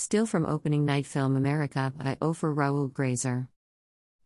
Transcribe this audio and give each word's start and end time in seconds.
Still 0.00 0.24
from 0.24 0.46
opening 0.46 0.86
night 0.86 1.04
film 1.04 1.36
America 1.36 1.92
by 1.94 2.16
Ofir 2.22 2.56
Raul 2.56 2.90
Graizer. 2.90 3.48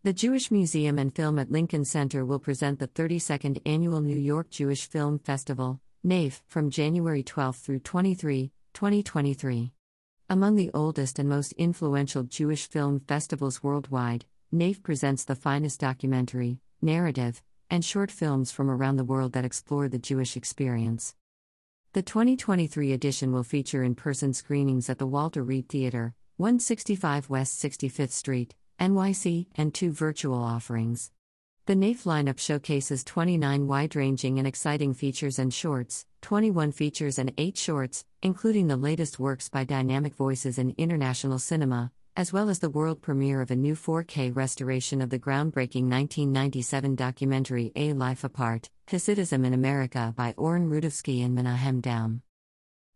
The 0.05 0.13
Jewish 0.13 0.53
Museum 0.53 1.01
and 1.01 1.13
Film 1.13 1.37
at 1.37 1.51
Lincoln 1.51 1.85
Center 1.85 2.25
will 2.25 2.39
present 2.39 2.79
the 2.79 2.87
32nd 2.87 3.61
Annual 3.67 4.01
New 4.01 4.17
York 4.17 4.51
Jewish 4.51 4.87
Film 4.87 5.19
Festival, 5.19 5.81
NAFE, 6.07 6.43
from 6.47 6.71
January 6.71 7.25
12 7.25 7.57
through 7.57 7.81
23, 7.81 8.53
2023. 8.73 9.73
Among 10.31 10.55
the 10.55 10.71
oldest 10.73 11.19
and 11.19 11.29
most 11.29 11.51
influential 11.55 12.23
Jewish 12.23 12.69
film 12.69 13.01
festivals 13.01 13.61
worldwide, 13.61 14.27
NAFE 14.53 14.81
presents 14.81 15.25
the 15.25 15.35
finest 15.35 15.81
documentary, 15.81 16.61
narrative, 16.83 17.43
and 17.69 17.85
short 17.85 18.13
films 18.13 18.53
from 18.53 18.71
around 18.71 18.95
the 18.95 19.05
world 19.05 19.33
that 19.33 19.45
explore 19.45 19.89
the 19.89 19.99
Jewish 19.99 20.37
experience. 20.37 21.17
The 21.95 22.03
2023 22.03 22.93
edition 22.93 23.31
will 23.31 23.45
feature 23.45 23.85
in 23.85 23.95
person 23.95 24.35
screenings 24.35 24.91
at 24.91 24.99
the 24.99 25.07
Walter 25.07 25.45
Reade 25.45 25.69
Theater, 25.69 26.13
165 26.39 27.31
West 27.31 27.63
65th 27.63 28.11
Street, 28.11 28.57
NYC, 28.81 29.47
and 29.55 29.73
two 29.73 29.93
virtual 29.93 30.43
offerings. 30.43 31.13
The 31.67 31.77
NAFE 31.77 32.03
lineup 32.03 32.41
showcases 32.41 33.05
29 33.05 33.69
wide 33.69 33.95
ranging 33.95 34.41
and 34.41 34.49
exciting 34.49 34.93
features 34.93 35.39
and 35.39 35.55
shorts, 35.55 36.05
21 36.23 36.73
features 36.73 37.17
and 37.17 37.33
8 37.39 37.57
shorts, 37.57 38.05
including 38.23 38.67
the 38.67 38.77
latest 38.77 39.21
works 39.21 39.49
by 39.49 39.63
dynamic 39.63 40.17
voices 40.17 40.59
in 40.59 40.75
international 40.77 41.39
cinema, 41.39 41.93
as 42.17 42.33
well 42.33 42.49
as 42.49 42.61
the 42.61 42.71
world 42.71 43.03
premiere 43.03 43.41
of 43.41 43.51
a 43.51 43.57
new 43.57 43.75
4K 43.75 44.35
restoration 44.37 45.01
of 45.01 45.11
the 45.11 45.19
groundbreaking 45.19 45.91
1997 45.91 46.95
documentary 46.95 47.73
A 47.75 47.93
Life 47.93 48.23
Apart 48.23 48.71
Hasidism 48.87 49.45
in 49.45 49.53
America 49.53 50.15
by 50.17 50.33
Oren 50.37 50.71
Rudavsky 50.71 51.25
and 51.25 51.35
Menahem 51.35 51.83
Daum. 51.83 52.21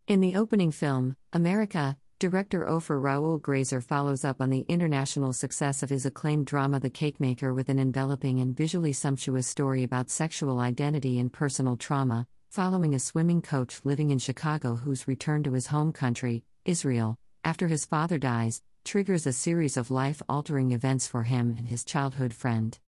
In 0.07 0.21
the 0.21 0.37
opening 0.37 0.71
film, 0.71 1.17
America, 1.33 1.97
Director 2.17 2.65
Ofir 2.65 3.01
Raul 3.01 3.41
Graizer 3.41 3.83
follows 3.83 4.23
up 4.23 4.39
on 4.39 4.49
the 4.49 4.65
international 4.69 5.33
success 5.33 5.83
of 5.83 5.89
his 5.89 6.05
acclaimed 6.05 6.45
drama 6.45 6.79
The 6.79 6.89
Cakemaker 6.89 7.53
with 7.53 7.67
an 7.67 7.79
enveloping 7.79 8.39
and 8.39 8.55
visually 8.55 8.93
sumptuous 8.93 9.47
story 9.47 9.83
about 9.83 10.09
sexual 10.09 10.59
identity 10.59 11.19
and 11.19 11.31
personal 11.31 11.75
trauma, 11.75 12.25
following 12.49 12.95
a 12.95 12.99
swimming 12.99 13.41
coach 13.41 13.81
living 13.83 14.11
in 14.11 14.19
Chicago 14.19 14.75
whose 14.75 15.09
return 15.09 15.43
to 15.43 15.53
his 15.53 15.67
home 15.67 15.91
country, 15.91 16.43
Israel, 16.63 17.17
after 17.43 17.67
his 17.67 17.85
father 17.85 18.17
dies, 18.17 18.61
triggers 18.89 19.27
a 19.27 19.31
series 19.31 19.77
of 19.77 19.91
life 19.91 20.19
altering 20.27 20.71
events 20.71 21.05
for 21.05 21.21
him 21.21 21.53
and 21.59 21.67
his 21.67 21.83
childhood 21.83 22.33
friend. 22.33 22.79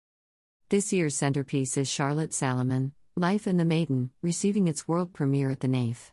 This 0.71 0.95
year's 0.95 1.15
centerpiece 1.15 1.77
is 1.77 1.91
Charlotte 1.91 2.33
Salomon, 2.33 2.93
Life 3.19 3.47
and 3.47 3.61
the 3.61 3.67
Maiden, 3.67 4.09
receiving 4.23 4.67
its 4.67 4.89
world 4.89 5.13
premiere 5.13 5.51
at 5.51 5.61
the 5.61 5.69
NAFE. 5.69 6.13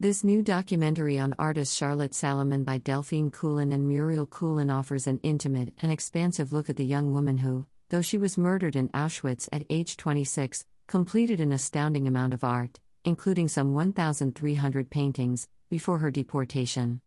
This 0.00 0.24
new 0.24 0.42
documentary 0.42 1.16
on 1.16 1.36
artist 1.38 1.76
Charlotte 1.76 2.12
Salomon 2.12 2.64
by 2.64 2.78
Delphine 2.78 3.30
Coulin 3.30 3.70
and 3.70 3.86
Muriel 3.86 4.26
Coulin 4.26 4.68
offers 4.68 5.06
an 5.06 5.20
intimate 5.22 5.74
and 5.80 5.92
expansive 5.92 6.52
look 6.52 6.68
at 6.68 6.74
the 6.74 6.84
young 6.84 7.12
woman 7.12 7.38
who, 7.38 7.66
though 7.90 8.02
she 8.02 8.18
was 8.18 8.36
murdered 8.36 8.74
in 8.74 8.88
Auschwitz 8.88 9.48
at 9.52 9.62
age 9.70 9.96
26, 9.96 10.64
completed 10.88 11.38
an 11.38 11.52
astounding 11.52 12.08
amount 12.08 12.34
of 12.34 12.42
art, 12.42 12.80
including 13.04 13.46
some 13.46 13.74
1,300 13.74 14.90
paintings, 14.90 15.46
before 15.70 15.98
her 15.98 16.10
deportation. 16.10 17.00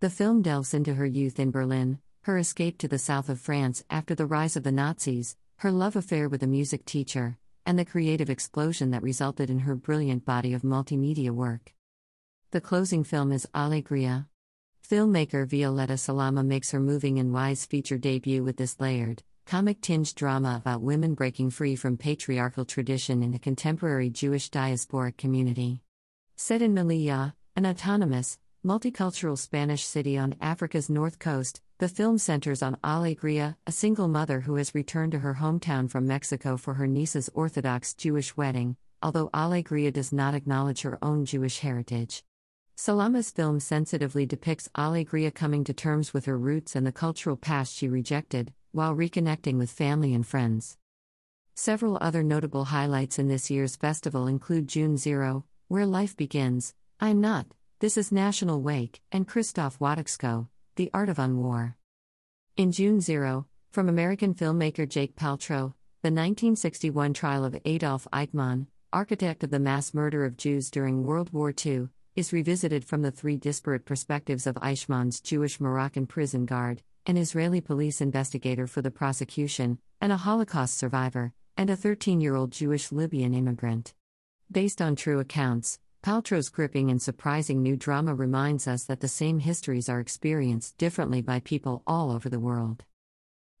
The 0.00 0.10
film 0.10 0.42
delves 0.42 0.74
into 0.74 0.94
her 0.94 1.06
youth 1.06 1.38
in 1.38 1.50
Berlin, 1.50 1.98
her 2.22 2.36
escape 2.36 2.78
to 2.78 2.88
the 2.88 2.98
south 2.98 3.28
of 3.28 3.40
France 3.40 3.84
after 3.88 4.14
the 4.14 4.26
rise 4.26 4.56
of 4.56 4.62
the 4.62 4.72
Nazis, 4.72 5.36
her 5.58 5.70
love 5.70 5.96
affair 5.96 6.28
with 6.28 6.42
a 6.42 6.46
music 6.46 6.84
teacher, 6.84 7.38
and 7.64 7.78
the 7.78 7.84
creative 7.84 8.28
explosion 8.28 8.90
that 8.90 9.02
resulted 9.02 9.48
in 9.48 9.60
her 9.60 9.74
brilliant 9.74 10.24
body 10.24 10.52
of 10.52 10.62
multimedia 10.62 11.30
work. 11.30 11.72
The 12.50 12.60
closing 12.60 13.04
film 13.04 13.32
is 13.32 13.46
Alegria. 13.54 14.26
Filmmaker 14.86 15.46
Violeta 15.46 15.98
Salama 15.98 16.44
makes 16.44 16.72
her 16.72 16.80
moving 16.80 17.18
and 17.18 17.32
wise 17.32 17.64
feature 17.64 17.96
debut 17.96 18.44
with 18.44 18.58
this 18.58 18.78
layered, 18.80 19.22
comic 19.46 19.80
tinged 19.80 20.14
drama 20.14 20.56
about 20.56 20.82
women 20.82 21.14
breaking 21.14 21.50
free 21.50 21.76
from 21.76 21.96
patriarchal 21.96 22.64
tradition 22.64 23.22
in 23.22 23.32
a 23.32 23.38
contemporary 23.38 24.10
Jewish 24.10 24.50
diasporic 24.50 25.16
community. 25.16 25.80
Set 26.36 26.60
in 26.60 26.74
Melilla, 26.74 27.34
an 27.56 27.64
autonomous, 27.64 28.38
multicultural 28.64 29.36
Spanish 29.36 29.84
city 29.84 30.16
on 30.16 30.34
Africa's 30.40 30.88
north 30.88 31.18
coast, 31.18 31.60
the 31.78 31.88
film 31.88 32.16
centers 32.16 32.62
on 32.62 32.78
Alegria, 32.82 33.56
a 33.66 33.72
single 33.72 34.08
mother 34.08 34.40
who 34.40 34.54
has 34.54 34.74
returned 34.74 35.12
to 35.12 35.18
her 35.18 35.34
hometown 35.34 35.90
from 35.90 36.06
Mexico 36.06 36.56
for 36.56 36.74
her 36.74 36.86
niece's 36.86 37.28
Orthodox 37.34 37.92
Jewish 37.92 38.36
wedding, 38.38 38.76
although 39.02 39.28
Alegria 39.34 39.92
does 39.92 40.12
not 40.12 40.34
acknowledge 40.34 40.80
her 40.80 40.98
own 41.02 41.26
Jewish 41.26 41.58
heritage. 41.58 42.24
Salama's 42.74 43.30
film 43.30 43.60
sensitively 43.60 44.24
depicts 44.24 44.70
Alegria 44.74 45.30
coming 45.30 45.62
to 45.64 45.74
terms 45.74 46.14
with 46.14 46.24
her 46.24 46.38
roots 46.38 46.74
and 46.74 46.86
the 46.86 46.92
cultural 46.92 47.36
past 47.36 47.76
she 47.76 47.86
rejected, 47.86 48.52
while 48.72 48.96
reconnecting 48.96 49.58
with 49.58 49.70
family 49.70 50.14
and 50.14 50.26
friends. 50.26 50.78
Several 51.54 51.98
other 52.00 52.22
notable 52.22 52.64
highlights 52.64 53.18
in 53.18 53.28
this 53.28 53.50
year's 53.50 53.76
festival 53.76 54.26
include 54.26 54.68
June 54.68 54.96
Zero, 54.96 55.44
Where 55.68 55.86
Life 55.86 56.16
Begins, 56.16 56.74
I'm 56.98 57.20
Not, 57.20 57.46
This 57.84 57.98
is 57.98 58.10
National 58.10 58.62
Wake, 58.62 59.02
and 59.12 59.28
Krzysztof 59.28 59.76
Wodiczko, 59.76 60.48
The 60.76 60.88
Art 60.94 61.10
of 61.10 61.18
Unwar. 61.18 61.74
In 62.56 62.72
June 62.72 62.98
Zero, 62.98 63.46
from 63.72 63.90
American 63.90 64.32
filmmaker 64.32 64.88
Jake 64.88 65.16
Paltrow, 65.16 65.74
the 66.00 66.08
1961 66.08 67.12
trial 67.12 67.44
of 67.44 67.60
Adolf 67.66 68.08
Eichmann, 68.10 68.68
architect 68.90 69.44
of 69.44 69.50
the 69.50 69.58
mass 69.58 69.92
murder 69.92 70.24
of 70.24 70.38
Jews 70.38 70.70
during 70.70 71.04
World 71.04 71.30
War 71.34 71.52
II, 71.62 71.88
is 72.16 72.32
revisited 72.32 72.86
from 72.86 73.02
the 73.02 73.10
three 73.10 73.36
disparate 73.36 73.84
perspectives 73.84 74.46
of 74.46 74.54
Eichmann's 74.54 75.20
Jewish 75.20 75.60
Moroccan 75.60 76.06
prison 76.06 76.46
guard, 76.46 76.82
an 77.04 77.18
Israeli 77.18 77.60
police 77.60 78.00
investigator 78.00 78.66
for 78.66 78.80
the 78.80 78.90
prosecution, 78.90 79.78
and 80.00 80.10
a 80.10 80.16
Holocaust 80.16 80.78
survivor, 80.78 81.34
and 81.58 81.68
a 81.68 81.76
13 81.76 82.22
year 82.22 82.34
old 82.34 82.50
Jewish 82.50 82.90
Libyan 82.92 83.34
immigrant. 83.34 83.92
Based 84.50 84.80
on 84.80 84.96
true 84.96 85.20
accounts, 85.20 85.80
Paltrow's 86.04 86.50
gripping 86.50 86.90
and 86.90 87.00
surprising 87.00 87.62
new 87.62 87.76
drama 87.76 88.14
reminds 88.14 88.68
us 88.68 88.84
that 88.84 89.00
the 89.00 89.08
same 89.08 89.38
histories 89.38 89.88
are 89.88 90.00
experienced 90.00 90.76
differently 90.76 91.22
by 91.22 91.40
people 91.40 91.82
all 91.86 92.10
over 92.10 92.28
the 92.28 92.38
world. 92.38 92.84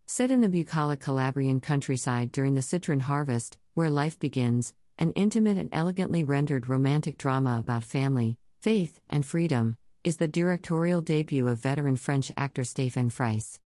Set 0.04 0.30
in 0.30 0.42
the 0.42 0.50
bucolic 0.50 1.00
Calabrian 1.00 1.58
countryside 1.58 2.30
during 2.32 2.54
the 2.54 2.60
citron 2.60 3.00
harvest, 3.00 3.56
where 3.72 3.88
life 3.88 4.18
begins, 4.18 4.74
an 4.98 5.12
intimate 5.12 5.56
and 5.56 5.70
elegantly 5.72 6.22
rendered 6.22 6.68
romantic 6.68 7.16
drama 7.16 7.60
about 7.60 7.82
family, 7.82 8.36
Faith 8.60 9.00
and 9.08 9.24
Freedom 9.24 9.78
is 10.04 10.18
the 10.18 10.28
directorial 10.28 11.00
debut 11.00 11.48
of 11.48 11.60
veteran 11.60 11.96
French 11.96 12.30
actor 12.36 12.60
Stéphane 12.60 13.10
Freiss. 13.10 13.58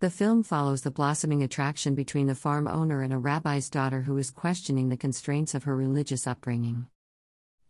The 0.00 0.08
film 0.08 0.42
follows 0.42 0.80
the 0.80 0.90
blossoming 0.90 1.42
attraction 1.42 1.94
between 1.94 2.28
the 2.28 2.34
farm 2.34 2.66
owner 2.66 3.02
and 3.02 3.12
a 3.12 3.18
rabbi's 3.18 3.68
daughter 3.68 4.00
who 4.00 4.16
is 4.16 4.30
questioning 4.30 4.88
the 4.88 4.96
constraints 4.96 5.54
of 5.54 5.64
her 5.64 5.76
religious 5.76 6.26
upbringing. 6.26 6.86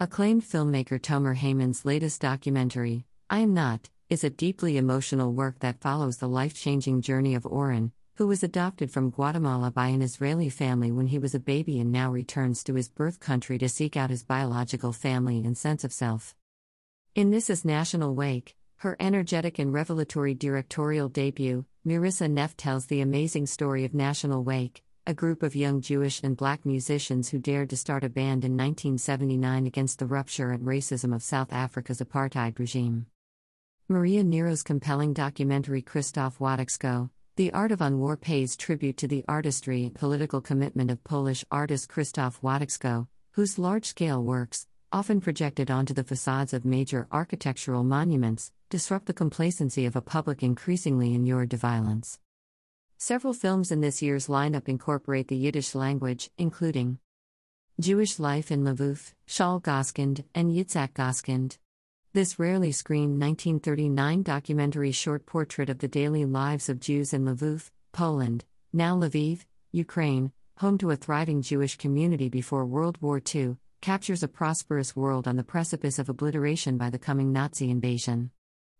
Acclaimed 0.02 0.42
filmmaker 0.42 0.98
Tomer 0.98 1.36
Heymann's 1.36 1.84
latest 1.84 2.20
documentary, 2.20 3.04
I 3.30 3.38
Am 3.38 3.54
Not, 3.54 3.88
is 4.10 4.24
a 4.24 4.30
deeply 4.30 4.76
emotional 4.76 5.32
work 5.32 5.60
that 5.60 5.80
follows 5.80 6.16
the 6.16 6.28
life 6.28 6.54
changing 6.54 7.02
journey 7.02 7.36
of 7.36 7.46
Oren, 7.46 7.92
who 8.16 8.26
was 8.26 8.42
adopted 8.42 8.90
from 8.90 9.10
Guatemala 9.10 9.70
by 9.70 9.86
an 9.86 10.02
Israeli 10.02 10.48
family 10.48 10.90
when 10.90 11.06
he 11.06 11.20
was 11.20 11.36
a 11.36 11.38
baby 11.38 11.78
and 11.78 11.92
now 11.92 12.10
returns 12.10 12.64
to 12.64 12.74
his 12.74 12.88
birth 12.88 13.20
country 13.20 13.58
to 13.58 13.68
seek 13.68 13.96
out 13.96 14.10
his 14.10 14.24
biological 14.24 14.92
family 14.92 15.38
and 15.44 15.56
sense 15.56 15.84
of 15.84 15.92
self. 15.92 16.34
In 17.14 17.30
This 17.30 17.48
Is 17.48 17.64
National 17.64 18.12
Wake, 18.12 18.56
her 18.78 18.96
energetic 18.98 19.60
and 19.60 19.72
revelatory 19.72 20.34
directorial 20.34 21.10
debut, 21.10 21.64
Marissa 21.86 22.28
Neff 22.28 22.56
tells 22.56 22.86
the 22.86 23.02
amazing 23.02 23.46
story 23.46 23.84
of 23.84 23.94
National 23.94 24.42
Wake, 24.42 24.82
a 25.04 25.14
group 25.14 25.42
of 25.42 25.56
young 25.56 25.80
Jewish 25.80 26.22
and 26.22 26.36
black 26.36 26.64
musicians 26.64 27.28
who 27.28 27.38
dared 27.40 27.70
to 27.70 27.76
start 27.76 28.04
a 28.04 28.08
band 28.08 28.44
in 28.44 28.56
1979 28.56 29.66
against 29.66 29.98
the 29.98 30.06
rupture 30.06 30.52
and 30.52 30.64
racism 30.64 31.12
of 31.12 31.24
South 31.24 31.52
Africa's 31.52 32.00
apartheid 32.00 32.60
regime. 32.60 33.06
Maria 33.88 34.22
Niro's 34.22 34.62
compelling 34.62 35.12
documentary 35.12 35.82
Krzysztof 35.82 36.38
Wodiczko, 36.38 37.10
The 37.34 37.52
Art 37.52 37.72
of 37.72 37.80
Unwar 37.80 38.20
pays 38.20 38.56
tribute 38.56 38.96
to 38.98 39.08
the 39.08 39.24
artistry 39.26 39.86
and 39.86 39.94
political 39.94 40.40
commitment 40.40 40.88
of 40.88 41.02
Polish 41.02 41.44
artist 41.50 41.90
Krzysztof 41.90 42.40
Wodiczko, 42.40 43.08
whose 43.32 43.58
large 43.58 43.86
scale 43.86 44.22
works, 44.22 44.68
often 44.92 45.20
projected 45.20 45.68
onto 45.68 45.92
the 45.92 46.04
facades 46.04 46.52
of 46.52 46.64
major 46.64 47.08
architectural 47.10 47.82
monuments, 47.82 48.52
disrupt 48.70 49.06
the 49.06 49.12
complacency 49.12 49.84
of 49.84 49.96
a 49.96 50.00
public 50.00 50.44
increasingly 50.44 51.12
inured 51.12 51.50
to 51.50 51.56
violence. 51.56 52.20
Several 53.04 53.34
films 53.34 53.72
in 53.72 53.80
this 53.80 54.00
year's 54.00 54.28
lineup 54.28 54.68
incorporate 54.68 55.26
the 55.26 55.34
Yiddish 55.34 55.74
language, 55.74 56.30
including 56.38 57.00
Jewish 57.80 58.20
Life 58.20 58.52
in 58.52 58.62
Lvov, 58.62 59.12
Shaul 59.26 59.60
Goskind, 59.60 60.22
and 60.36 60.52
Yitzhak 60.52 60.94
Goskind. 60.94 61.58
This 62.12 62.38
rarely 62.38 62.70
screened 62.70 63.20
1939 63.20 64.22
documentary 64.22 64.92
short 64.92 65.26
portrait 65.26 65.68
of 65.68 65.80
the 65.80 65.88
daily 65.88 66.24
lives 66.24 66.68
of 66.68 66.78
Jews 66.78 67.12
in 67.12 67.24
Lvov, 67.24 67.72
Poland, 67.90 68.44
now 68.72 68.96
Lviv, 68.96 69.46
Ukraine, 69.72 70.30
home 70.58 70.78
to 70.78 70.92
a 70.92 70.96
thriving 70.96 71.42
Jewish 71.42 71.76
community 71.76 72.28
before 72.28 72.64
World 72.64 72.98
War 73.02 73.20
II, 73.34 73.56
captures 73.80 74.22
a 74.22 74.28
prosperous 74.28 74.94
world 74.94 75.26
on 75.26 75.34
the 75.34 75.42
precipice 75.42 75.98
of 75.98 76.08
obliteration 76.08 76.78
by 76.78 76.88
the 76.88 77.00
coming 77.00 77.32
Nazi 77.32 77.68
invasion. 77.68 78.30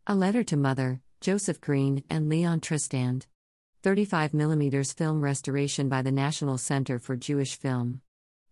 A 0.06 0.14
Letter 0.14 0.44
to 0.44 0.56
Mother, 0.56 1.00
Joseph 1.20 1.60
Green, 1.60 2.04
and 2.08 2.28
Leon 2.28 2.60
Trystan. 2.60 3.24
35mm 3.82 4.96
film 4.96 5.20
restoration 5.20 5.88
by 5.88 6.02
the 6.02 6.12
National 6.12 6.56
Center 6.56 7.00
for 7.00 7.16
Jewish 7.16 7.56
Film. 7.56 8.00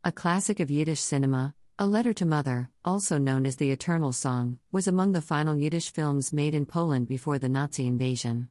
A 0.02 0.10
classic 0.10 0.58
of 0.58 0.72
Yiddish 0.72 0.98
cinema, 0.98 1.54
A 1.78 1.86
Letter 1.86 2.12
to 2.14 2.26
Mother, 2.26 2.68
also 2.84 3.16
known 3.16 3.46
as 3.46 3.54
The 3.54 3.70
Eternal 3.70 4.12
Song, 4.12 4.58
was 4.72 4.88
among 4.88 5.12
the 5.12 5.20
final 5.20 5.56
Yiddish 5.56 5.92
films 5.92 6.32
made 6.32 6.52
in 6.52 6.66
Poland 6.66 7.06
before 7.06 7.38
the 7.38 7.48
Nazi 7.48 7.86
invasion. 7.86 8.48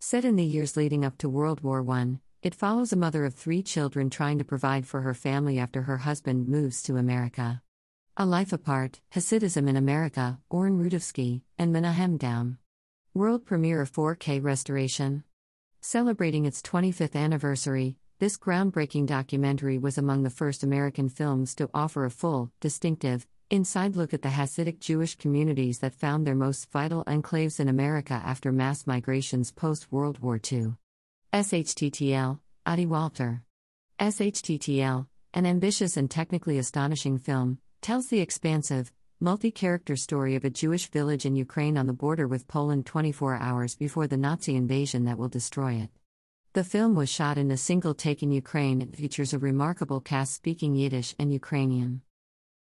Set 0.00 0.24
in 0.24 0.36
the 0.36 0.44
years 0.44 0.78
leading 0.78 1.04
up 1.04 1.18
to 1.18 1.28
World 1.28 1.60
War 1.60 1.86
I, 1.90 2.20
it 2.40 2.54
follows 2.54 2.90
a 2.90 2.96
mother 2.96 3.26
of 3.26 3.34
three 3.34 3.62
children 3.62 4.08
trying 4.08 4.38
to 4.38 4.44
provide 4.44 4.86
for 4.86 5.02
her 5.02 5.12
family 5.12 5.58
after 5.58 5.82
her 5.82 5.98
husband 5.98 6.48
moves 6.48 6.82
to 6.84 6.96
America. 6.96 7.60
A 8.16 8.24
Life 8.24 8.54
Apart, 8.54 9.02
Hasidism 9.14 9.68
in 9.68 9.76
America, 9.76 10.38
Oren 10.48 10.82
Rudavsky, 10.82 11.42
and 11.58 11.70
Menahem 11.70 12.18
Daum. 12.18 12.56
World 13.12 13.44
premiere 13.44 13.82
of 13.82 13.92
4K 13.92 14.42
restoration. 14.42 15.22
Celebrating 15.86 16.46
its 16.46 16.62
25th 16.62 17.14
anniversary, 17.14 17.98
this 18.18 18.38
groundbreaking 18.38 19.04
documentary 19.04 19.76
was 19.76 19.98
among 19.98 20.22
the 20.22 20.30
first 20.30 20.62
American 20.62 21.10
films 21.10 21.54
to 21.54 21.68
offer 21.74 22.06
a 22.06 22.10
full, 22.10 22.50
distinctive, 22.58 23.26
inside 23.50 23.94
look 23.94 24.14
at 24.14 24.22
the 24.22 24.30
Hasidic 24.30 24.80
Jewish 24.80 25.14
communities 25.16 25.80
that 25.80 25.92
found 25.92 26.26
their 26.26 26.34
most 26.34 26.70
vital 26.70 27.04
enclaves 27.04 27.60
in 27.60 27.68
America 27.68 28.14
after 28.14 28.50
mass 28.50 28.86
migrations 28.86 29.52
post 29.52 29.92
World 29.92 30.20
War 30.20 30.36
II. 30.36 30.72
SHTTL, 31.34 32.40
Ady 32.66 32.86
Walter. 32.86 33.42
SHTTL, 34.00 35.06
an 35.34 35.44
ambitious 35.44 35.98
and 35.98 36.10
technically 36.10 36.56
astonishing 36.56 37.18
film, 37.18 37.58
tells 37.82 38.06
the 38.06 38.20
expansive, 38.20 38.90
multi 39.24 39.50
character 39.50 39.96
story 39.96 40.36
of 40.36 40.44
a 40.44 40.50
Jewish 40.50 40.90
village 40.90 41.24
in 41.24 41.34
Ukraine 41.34 41.78
on 41.78 41.86
the 41.86 41.94
border 41.94 42.28
with 42.28 42.46
Poland 42.46 42.84
24 42.84 43.36
hours 43.36 43.74
before 43.74 44.06
the 44.06 44.18
Nazi 44.18 44.54
invasion 44.54 45.06
that 45.06 45.16
will 45.16 45.30
destroy 45.30 45.72
it. 45.76 45.88
The 46.52 46.62
film 46.62 46.94
was 46.94 47.08
shot 47.08 47.38
in 47.38 47.50
a 47.50 47.56
single 47.56 47.94
take 47.94 48.22
in 48.22 48.30
Ukraine 48.30 48.82
and 48.82 48.94
features 48.94 49.32
a 49.32 49.38
remarkable 49.38 50.02
cast 50.02 50.34
speaking 50.34 50.74
Yiddish 50.74 51.14
and 51.18 51.32
Ukrainian. 51.32 52.02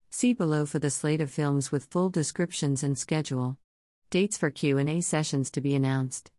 See 0.09 0.33
below 0.33 0.65
for 0.65 0.77
the 0.77 0.89
slate 0.89 1.21
of 1.21 1.31
films 1.31 1.71
with 1.71 1.85
full 1.85 2.09
descriptions 2.09 2.83
and 2.83 2.97
schedule. 2.97 3.57
Dates 4.09 4.37
for 4.37 4.49
Q&A 4.51 4.99
sessions 4.99 5.51
to 5.51 5.61
be 5.61 5.73
announced. 5.73 6.31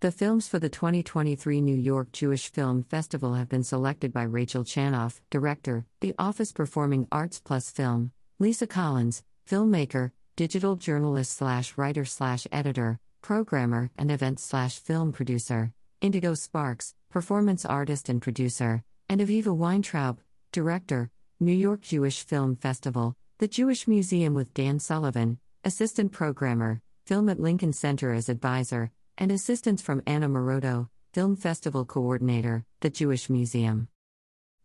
The 0.00 0.12
films 0.12 0.48
for 0.48 0.58
the 0.58 0.68
2023 0.68 1.62
New 1.62 1.74
York 1.74 2.12
Jewish 2.12 2.52
Film 2.52 2.82
Festival 2.82 3.32
have 3.36 3.48
been 3.48 3.64
selected 3.64 4.12
by 4.12 4.24
Rachel 4.24 4.64
Chanoff, 4.64 5.22
director, 5.30 5.86
The 6.00 6.14
Office 6.18 6.52
Performing 6.52 7.08
Arts 7.10 7.40
Plus 7.40 7.70
Film, 7.70 8.12
Lisa 8.38 8.66
Collins, 8.66 9.22
filmmaker, 9.50 10.12
digital 10.36 10.76
journalist 10.76 11.36
slash 11.36 11.76
writer 11.76 12.04
slash 12.04 12.46
editor, 12.52 13.00
programmer, 13.20 13.90
and 13.98 14.10
event 14.10 14.38
slash 14.38 14.78
film 14.78 15.10
producer, 15.10 15.72
Indigo 16.00 16.34
Sparks, 16.34 16.94
performance 17.10 17.64
artist 17.64 18.08
and 18.08 18.22
producer, 18.22 18.84
and 19.08 19.20
Aviva 19.20 19.54
Weintraub, 19.54 20.20
director, 20.52 21.10
New 21.40 21.52
York 21.52 21.80
Jewish 21.80 22.22
Film 22.22 22.54
Festival, 22.54 23.16
the 23.38 23.48
Jewish 23.48 23.88
Museum 23.88 24.34
with 24.34 24.54
Dan 24.54 24.78
Sullivan, 24.78 25.38
assistant 25.64 26.12
programmer, 26.12 26.80
film 27.06 27.28
at 27.28 27.40
Lincoln 27.40 27.72
Center 27.72 28.12
as 28.12 28.28
advisor, 28.28 28.92
and 29.18 29.32
assistance 29.32 29.82
from 29.82 30.02
Anna 30.06 30.28
Morodo, 30.28 30.88
film 31.12 31.34
festival 31.34 31.84
coordinator, 31.84 32.64
the 32.80 32.90
Jewish 32.90 33.28
Museum. 33.28 33.88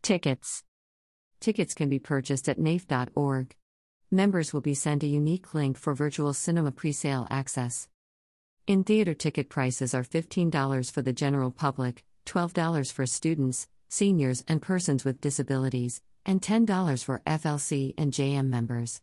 Tickets 0.04 0.64
Tickets 1.40 1.74
can 1.74 1.90
be 1.90 2.00
purchased 2.00 2.48
at 2.48 2.60
naif.org. 2.60 3.56
Members 4.12 4.54
will 4.54 4.62
be 4.62 4.76
sent 4.76 5.02
a 5.02 5.08
unique 5.08 5.56
link 5.56 5.78
for 5.78 5.96
virtual 5.96 6.32
cinema 6.34 6.72
presale 6.72 7.26
access. 7.32 7.88
In 8.68 8.84
theater 8.84 9.16
ticket 9.16 9.50
prices 9.50 9.96
are 9.96 10.04
$15 10.04 10.92
for 10.92 11.02
the 11.02 11.12
general 11.12 11.50
public, 11.50 12.04
$12 12.28 12.92
for 12.92 13.08
students, 13.08 13.68
seniors, 13.90 14.44
and 14.48 14.62
persons 14.62 15.06
with 15.06 15.22
disabilities, 15.22 16.02
and 16.24 16.40
$10 16.40 17.04
for 17.04 17.22
FLC 17.26 17.96
and 17.98 18.14
JM 18.14 18.48
members. 18.48 19.02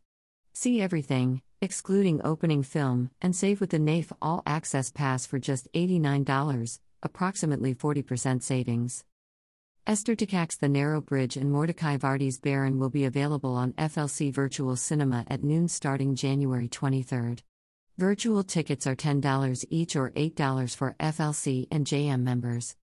See 0.53 0.81
everything, 0.81 1.43
excluding 1.61 2.21
opening 2.25 2.63
film, 2.63 3.11
and 3.21 3.35
save 3.35 3.61
with 3.61 3.71
the 3.71 3.79
NAIF 3.79 4.13
All 4.23 4.43
Access 4.47 4.93
Pass 4.93 5.27
for 5.27 5.41
just 5.41 5.73
$89, 5.73 6.79
approximately 7.03 7.75
40% 7.75 8.43
savings. 8.43 9.05
Esther 9.85 10.15
Takac's 10.15 10.59
The 10.59 10.69
Narrow 10.69 11.01
Bridge 11.01 11.37
and 11.37 11.51
Mordecai 11.51 11.97
Vardi's 11.97 12.39
Barren 12.39 12.79
will 12.79 12.89
be 12.89 13.05
available 13.05 13.57
on 13.57 13.73
FLC 13.73 14.33
Virtual 14.33 14.77
Cinema 14.77 15.25
at 15.29 15.43
noon 15.43 15.67
starting 15.67 16.15
January 16.15 16.69
23. 16.69 17.39
Virtual 17.99 18.45
tickets 18.45 18.87
are 18.87 18.95
$10 18.95 19.65
each 19.71 19.97
or 19.97 20.13
$8 20.13 20.77
for 20.77 20.95
FLC 21.01 21.67
and 21.73 21.85
JM 21.85 22.21
members. 22.21 22.77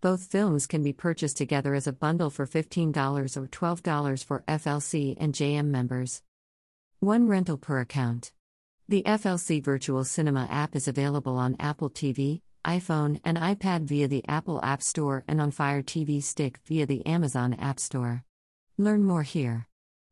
Both 0.00 0.30
films 0.30 0.68
can 0.68 0.84
be 0.84 0.92
purchased 0.92 1.36
together 1.36 1.74
as 1.74 1.88
a 1.88 1.92
bundle 1.92 2.30
for 2.30 2.46
$15 2.46 3.36
or 3.36 3.48
$12 3.48 4.24
for 4.24 4.44
FLC 4.46 5.16
and 5.18 5.34
JM 5.34 5.66
members. 5.66 6.22
One 7.00 7.26
rental 7.26 7.58
per 7.58 7.80
account. 7.80 8.30
The 8.88 9.02
FLC 9.02 9.60
Virtual 9.60 10.04
Cinema 10.04 10.46
app 10.48 10.76
is 10.76 10.86
available 10.86 11.36
on 11.36 11.56
Apple 11.58 11.90
TV, 11.90 12.42
iPhone, 12.64 13.20
and 13.24 13.36
iPad 13.36 13.82
via 13.82 14.08
the 14.08 14.24
Apple 14.26 14.60
App 14.64 14.82
Store 14.82 15.24
and 15.28 15.40
on 15.40 15.50
Fire 15.50 15.82
TV 15.82 16.22
Stick 16.22 16.58
via 16.66 16.86
the 16.86 17.04
Amazon 17.06 17.54
App 17.54 17.78
Store. 17.78 18.24
Learn 18.78 19.04
more 19.04 19.22
here. 19.22 19.68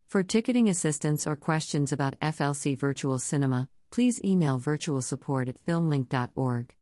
For 0.07 0.23
ticketing 0.23 0.69
assistance 0.69 1.27
or 1.27 1.37
questions 1.37 1.91
about 1.91 2.21
FLC 2.21 2.79
Virtual 2.79 3.19
Cinema, 3.19 3.69
please 3.91 4.23
email 4.23 4.59
virtual 4.59 5.01
support 5.03 5.49
at 5.49 5.65
filmlinc.org. 5.65 6.75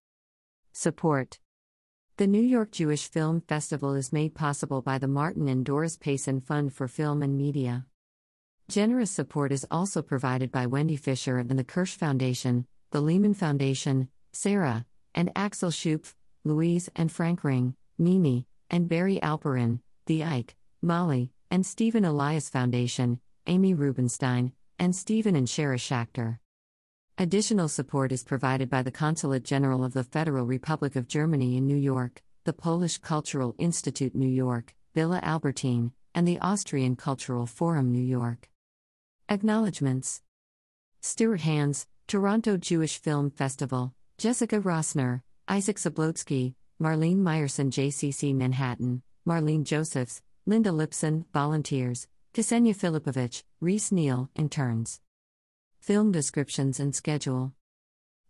Support 0.72 1.38
The 2.16 2.26
New 2.26 2.42
York 2.42 2.72
Jewish 2.72 3.08
Film 3.08 3.40
Festival 3.40 3.94
is 3.94 4.12
made 4.12 4.34
possible 4.34 4.82
by 4.82 4.98
the 4.98 5.08
Martin 5.08 5.48
and 5.48 5.64
Doris 5.64 5.96
Payson 5.96 6.40
Fund 6.40 6.72
for 6.72 6.88
Film 6.88 7.22
and 7.22 7.36
Media. 7.36 7.86
Generous 8.68 9.10
support 9.10 9.52
is 9.52 9.66
also 9.70 10.02
provided 10.02 10.52
by 10.52 10.66
Wendy 10.66 10.96
Fisher 10.96 11.38
and 11.38 11.58
the 11.58 11.64
Kirsch 11.64 11.94
Foundation, 11.94 12.66
the 12.90 13.00
Lehman 13.00 13.34
Foundation, 13.34 14.08
Sarah, 14.32 14.86
and 15.14 15.30
Axel 15.34 15.70
Schupf, 15.70 16.14
Louise 16.44 16.88
and 16.96 17.10
Frank 17.10 17.44
Ring, 17.44 17.74
Mimi, 17.98 18.46
and 18.70 18.88
Barry 18.88 19.18
Alperin, 19.22 19.80
the 20.06 20.24
Ike, 20.24 20.56
Molly, 20.82 21.32
and 21.50 21.66
Stephen 21.66 22.04
Elias 22.04 22.48
Foundation, 22.48 23.20
Amy 23.46 23.74
Rubenstein, 23.74 24.52
and 24.78 24.94
Stephen 24.94 25.36
and 25.36 25.46
Shara 25.46 25.76
Schachter. 25.76 26.38
Additional 27.18 27.68
support 27.68 28.12
is 28.12 28.24
provided 28.24 28.70
by 28.70 28.82
the 28.82 28.90
Consulate 28.90 29.44
General 29.44 29.84
of 29.84 29.92
the 29.92 30.04
Federal 30.04 30.46
Republic 30.46 30.96
of 30.96 31.06
Germany 31.06 31.56
in 31.56 31.66
New 31.66 31.76
York, 31.76 32.22
the 32.44 32.52
Polish 32.54 32.96
Cultural 32.98 33.54
Institute 33.58 34.14
New 34.14 34.28
York, 34.28 34.74
Villa 34.94 35.20
Albertine, 35.22 35.92
and 36.14 36.26
the 36.26 36.38
Austrian 36.38 36.96
Cultural 36.96 37.46
Forum 37.46 37.92
New 37.92 38.02
York. 38.02 38.48
Acknowledgements 39.28 40.22
Stuart 41.02 41.42
Hands, 41.42 41.86
Toronto 42.06 42.56
Jewish 42.56 42.98
Film 42.98 43.30
Festival, 43.30 43.94
Jessica 44.20 44.60
Rossner, 44.60 45.22
Isaac 45.48 45.78
Zablocki, 45.78 46.52
Marlene 46.78 47.22
Meyerson, 47.22 47.70
JCC 47.70 48.34
Manhattan, 48.34 49.00
Marlene 49.26 49.64
Josephs, 49.64 50.20
Linda 50.44 50.68
Lipson, 50.68 51.24
volunteers, 51.32 52.06
Ksenia 52.34 52.76
Filipovich, 52.76 53.44
Reese 53.62 53.90
Neal, 53.90 54.28
interns. 54.36 55.00
Film 55.78 56.12
descriptions 56.12 56.78
and 56.78 56.94
schedule. 56.94 57.54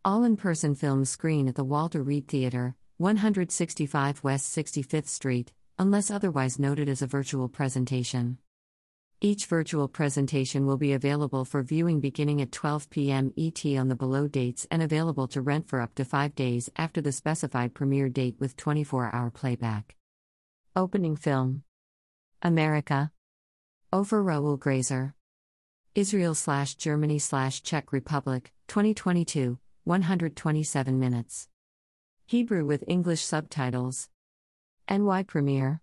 All 0.05 0.23
in 0.23 0.37
person 0.37 0.77
films 0.77 1.11
screen 1.11 1.49
at 1.49 1.57
the 1.57 1.65
Walter 1.65 2.05
Reade 2.05 2.29
Theater, 2.29 2.77
165 2.99 4.23
West 4.23 4.57
65th 4.57 5.09
Street, 5.09 5.53
unless 5.77 6.09
otherwise 6.09 6.61
noted 6.61 6.89
as 6.89 7.03
a 7.03 7.09
virtual 7.09 7.49
presentation. 7.49 8.39
Each 9.23 9.45
virtual 9.45 9.87
presentation 9.87 10.65
will 10.65 10.79
be 10.79 10.95
available 10.95 11.45
for 11.45 11.63
viewing 11.63 12.01
beginning 12.01 12.41
at 12.41 12.53
12 12.53 12.89
p.m. 12.89 13.35
ET 13.37 13.63
on 13.77 13.89
the 13.89 13.95
below 13.95 14.27
dates 14.27 14.67
and 14.71 14.83
available 14.83 15.29
to 15.29 15.43
rent 15.43 15.69
for 15.69 15.83
up 15.83 15.95
to 15.97 16.07
five 16.07 16.35
days 16.35 16.71
after 16.77 17.03
the 17.03 17.13
specified 17.13 17.75
premiere 17.75 18.09
date 18.09 18.37
with 18.39 18.57
24 18.57 19.15
hour 19.15 19.31
playback. 19.31 19.95
Opening 20.75 21.17
film 21.17 21.65
America. 22.41 23.13
Ofir 23.93 24.25
Raul 24.25 24.59
Graizer. 24.59 25.13
Israel 25.95 26.35
slash 26.35 26.77
Germany 26.77 27.19
slash 27.19 27.63
Czech 27.63 27.93
Republic, 27.93 28.53
2022, 28.69 29.59
127 29.85 30.99
minutes. 30.99 31.47
Hebrew 32.25 32.65
with 32.65 32.85
English 32.89 33.21
subtitles. 33.21 34.09
NY 34.89 35.25
premiere. 35.25 35.83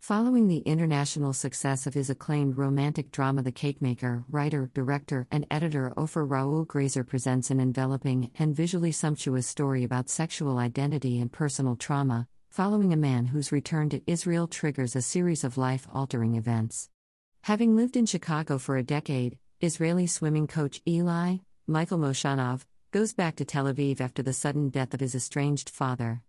Following 0.00 0.48
the 0.48 0.60
international 0.60 1.34
success 1.34 1.86
of 1.86 1.92
his 1.92 2.08
acclaimed 2.08 2.56
romantic 2.56 3.12
drama 3.12 3.42
The 3.42 3.52
Cakemaker, 3.52 4.24
writer, 4.30 4.70
director, 4.72 5.26
and 5.30 5.46
editor 5.50 5.92
Ofir 5.94 6.26
Raul 6.26 6.66
Graizer 6.66 7.06
presents 7.06 7.50
an 7.50 7.60
enveloping 7.60 8.30
and 8.38 8.56
visually 8.56 8.92
sumptuous 8.92 9.46
story 9.46 9.84
about 9.84 10.08
sexual 10.08 10.56
identity 10.56 11.20
and 11.20 11.30
personal 11.30 11.76
trauma, 11.76 12.26
following 12.48 12.94
a 12.94 12.96
man 12.96 13.26
whose 13.26 13.52
return 13.52 13.90
to 13.90 14.00
Israel 14.06 14.48
triggers 14.48 14.96
a 14.96 15.02
series 15.02 15.44
of 15.44 15.58
life 15.58 15.86
altering 15.92 16.34
events. 16.34 16.88
Having 17.42 17.76
lived 17.76 17.94
in 17.94 18.06
Chicago 18.06 18.56
for 18.56 18.78
a 18.78 18.82
decade, 18.82 19.36
Israeli 19.60 20.06
swimming 20.06 20.46
coach 20.46 20.80
Eli, 20.88 21.36
Michael 21.66 21.98
Moshonov, 21.98 22.64
goes 22.90 23.12
back 23.12 23.36
to 23.36 23.44
Tel 23.44 23.66
Aviv 23.66 24.00
after 24.00 24.22
the 24.22 24.32
sudden 24.32 24.70
death 24.70 24.94
of 24.94 25.00
his 25.00 25.14
estranged 25.14 25.68
father. 25.68 26.22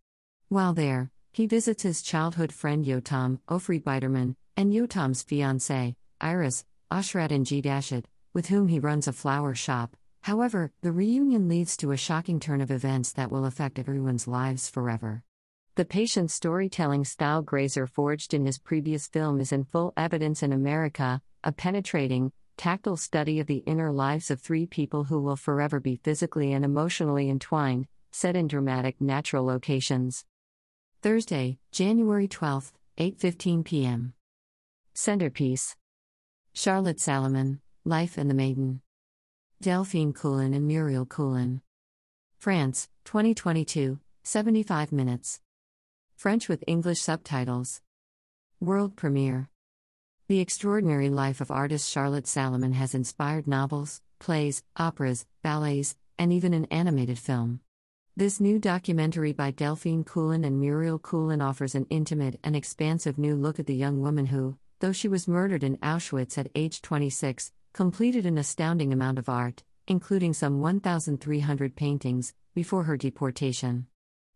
While 0.49 0.73
there, 0.73 1.09
he 1.33 1.47
visits 1.47 1.83
his 1.83 2.01
childhood 2.01 2.51
friend 2.51 2.85
Yotam, 2.85 3.39
Ofri 3.47 3.81
Biderman, 3.81 4.35
and 4.57 4.73
Yotam's 4.73 5.23
fiancée, 5.23 5.95
Iris, 6.19 6.65
Oshrat 6.91 7.29
Ingedashet, 7.29 8.03
with 8.33 8.47
whom 8.47 8.67
he 8.67 8.79
runs 8.79 9.07
a 9.07 9.13
flower 9.13 9.55
shop. 9.55 9.95
However, 10.23 10.71
the 10.81 10.91
reunion 10.91 11.47
leads 11.47 11.77
to 11.77 11.91
a 11.91 11.97
shocking 11.97 12.39
turn 12.39 12.61
of 12.61 12.69
events 12.69 13.13
that 13.13 13.31
will 13.31 13.45
affect 13.45 13.79
everyone's 13.79 14.27
lives 14.27 14.69
forever. 14.69 15.23
The 15.75 15.85
patient 15.85 16.31
storytelling 16.31 17.05
style 17.05 17.41
Graizer 17.41 17.87
forged 17.87 18.33
in 18.33 18.45
his 18.45 18.59
previous 18.59 19.07
film 19.07 19.39
is 19.39 19.53
in 19.53 19.63
full 19.63 19.93
evidence 19.95 20.43
in 20.43 20.51
America, 20.51 21.21
a 21.45 21.53
penetrating, 21.53 22.33
tactile 22.57 22.97
study 22.97 23.39
of 23.39 23.47
the 23.47 23.63
inner 23.65 23.91
lives 23.91 24.29
of 24.29 24.41
three 24.41 24.65
people 24.65 25.05
who 25.05 25.21
will 25.21 25.37
forever 25.37 25.79
be 25.79 25.95
physically 25.95 26.51
and 26.51 26.65
emotionally 26.65 27.29
entwined, 27.29 27.87
set 28.11 28.35
in 28.35 28.47
dramatic 28.47 28.99
natural 28.99 29.45
locations. 29.45 30.25
Thursday, 31.01 31.57
January 31.71 32.27
12, 32.27 32.71
8:15 32.99 33.65
p.m. 33.65 34.13
Centerpiece 34.93 35.75
Charlotte 36.53 36.99
Salomon, 36.99 37.59
Life 37.83 38.19
and 38.19 38.29
the 38.29 38.35
Maiden. 38.35 38.81
Delphine 39.59 40.13
Coulin 40.13 40.53
and 40.53 40.67
Muriel 40.67 41.07
Coulin. 41.07 41.61
France, 42.37 42.87
2022, 43.05 43.99
75 44.21 44.91
minutes. 44.91 45.39
French 46.15 46.47
with 46.47 46.63
English 46.67 47.01
subtitles. 47.01 47.81
World 48.59 48.95
premiere. 48.95 49.49
The 50.27 50.39
extraordinary 50.39 51.09
life 51.09 51.41
of 51.41 51.49
artist 51.49 51.89
Charlotte 51.89 52.27
Salomon 52.27 52.73
has 52.73 52.93
inspired 52.93 53.47
novels, 53.47 54.03
plays, 54.19 54.61
operas, 54.77 55.25
ballets, 55.41 55.95
and 56.19 56.31
even 56.31 56.53
an 56.53 56.65
animated 56.65 57.17
film. 57.17 57.61
This 58.17 58.41
new 58.41 58.59
documentary 58.59 59.31
by 59.31 59.51
Delphine 59.51 60.03
Coulin 60.03 60.43
and 60.43 60.59
Muriel 60.59 60.99
Coulin 60.99 61.41
offers 61.41 61.75
an 61.75 61.87
intimate 61.89 62.37
and 62.43 62.57
expansive 62.57 63.17
new 63.17 63.37
look 63.37 63.57
at 63.57 63.67
the 63.67 63.73
young 63.73 64.01
woman 64.01 64.25
who, 64.25 64.57
though 64.81 64.91
she 64.91 65.07
was 65.07 65.29
murdered 65.29 65.63
in 65.63 65.77
Auschwitz 65.77 66.37
at 66.37 66.51
age 66.53 66.81
26, 66.81 67.53
completed 67.71 68.25
an 68.25 68.37
astounding 68.37 68.91
amount 68.91 69.17
of 69.17 69.29
art, 69.29 69.63
including 69.87 70.33
some 70.33 70.59
1,300 70.59 71.77
paintings, 71.77 72.33
before 72.53 72.83
her 72.83 72.97
deportation. 72.97 73.87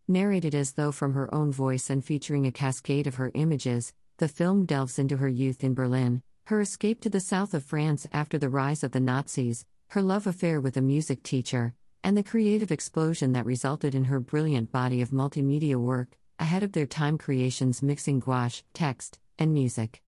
Narrated 0.08 0.56
as 0.56 0.72
though 0.72 0.94
from 0.94 1.14
her 1.14 1.34
own 1.36 1.52
voice 1.52 1.90
and 1.90 2.04
featuring 2.04 2.48
a 2.48 2.54
cascade 2.54 3.08
of 3.08 3.16
her 3.16 3.30
images, 3.34 3.92
the 4.20 4.30
film 4.30 4.66
delves 4.66 4.98
into 4.98 5.18
her 5.18 5.28
youth 5.28 5.66
in 5.66 5.74
Berlin, 5.74 6.24
her 6.46 6.62
escape 6.62 7.02
to 7.02 7.10
the 7.10 7.20
south 7.20 7.54
of 7.54 7.66
France 7.66 8.08
after 8.14 8.38
the 8.38 8.50
rise 8.50 8.86
of 8.86 8.94
the 8.94 9.02
Nazis, 9.02 9.66
her 9.90 10.02
love 10.02 10.26
affair 10.26 10.62
with 10.62 10.78
a 10.78 10.82
music 10.82 11.24
teacher, 11.24 11.74
and 12.06 12.16
the 12.16 12.24
creative 12.24 12.72
explosion 12.72 13.32
that 13.32 13.48
resulted 13.48 13.96
in 13.96 14.04
her 14.04 14.20
brilliant 14.20 14.72
body 14.72 15.02
of 15.02 15.10
multimedia 15.10 15.76
work, 15.76 16.16
ahead 16.38 16.62
of 16.62 16.72
their 16.72 16.86
time 16.86 17.18
creations 17.18 17.82
mixing 17.82 18.20
gouache, 18.20 18.62
text, 18.76 19.18
and 19.40 19.52
music. 19.52 20.04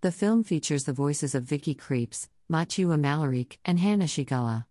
The 0.00 0.10
film 0.10 0.44
features 0.44 0.84
the 0.84 0.94
voices 0.94 1.34
of 1.34 1.42
Vicky 1.42 1.74
Krieps, 1.74 2.28
Mathieu 2.48 2.88
Amalric, 2.88 3.58
and 3.66 3.78
Hannah 3.78 4.06
Schygulla. 4.06 4.64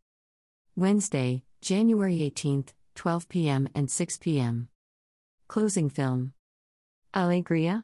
Wednesday, 0.76 1.44
January 1.62 2.24
18, 2.24 2.66
12 2.96 3.30
p.m. 3.30 3.70
and 3.76 3.92
6 3.92 4.18
p.m. 4.18 4.68
Closing 5.48 5.88
film 5.88 6.34
Alegria? 7.14 7.84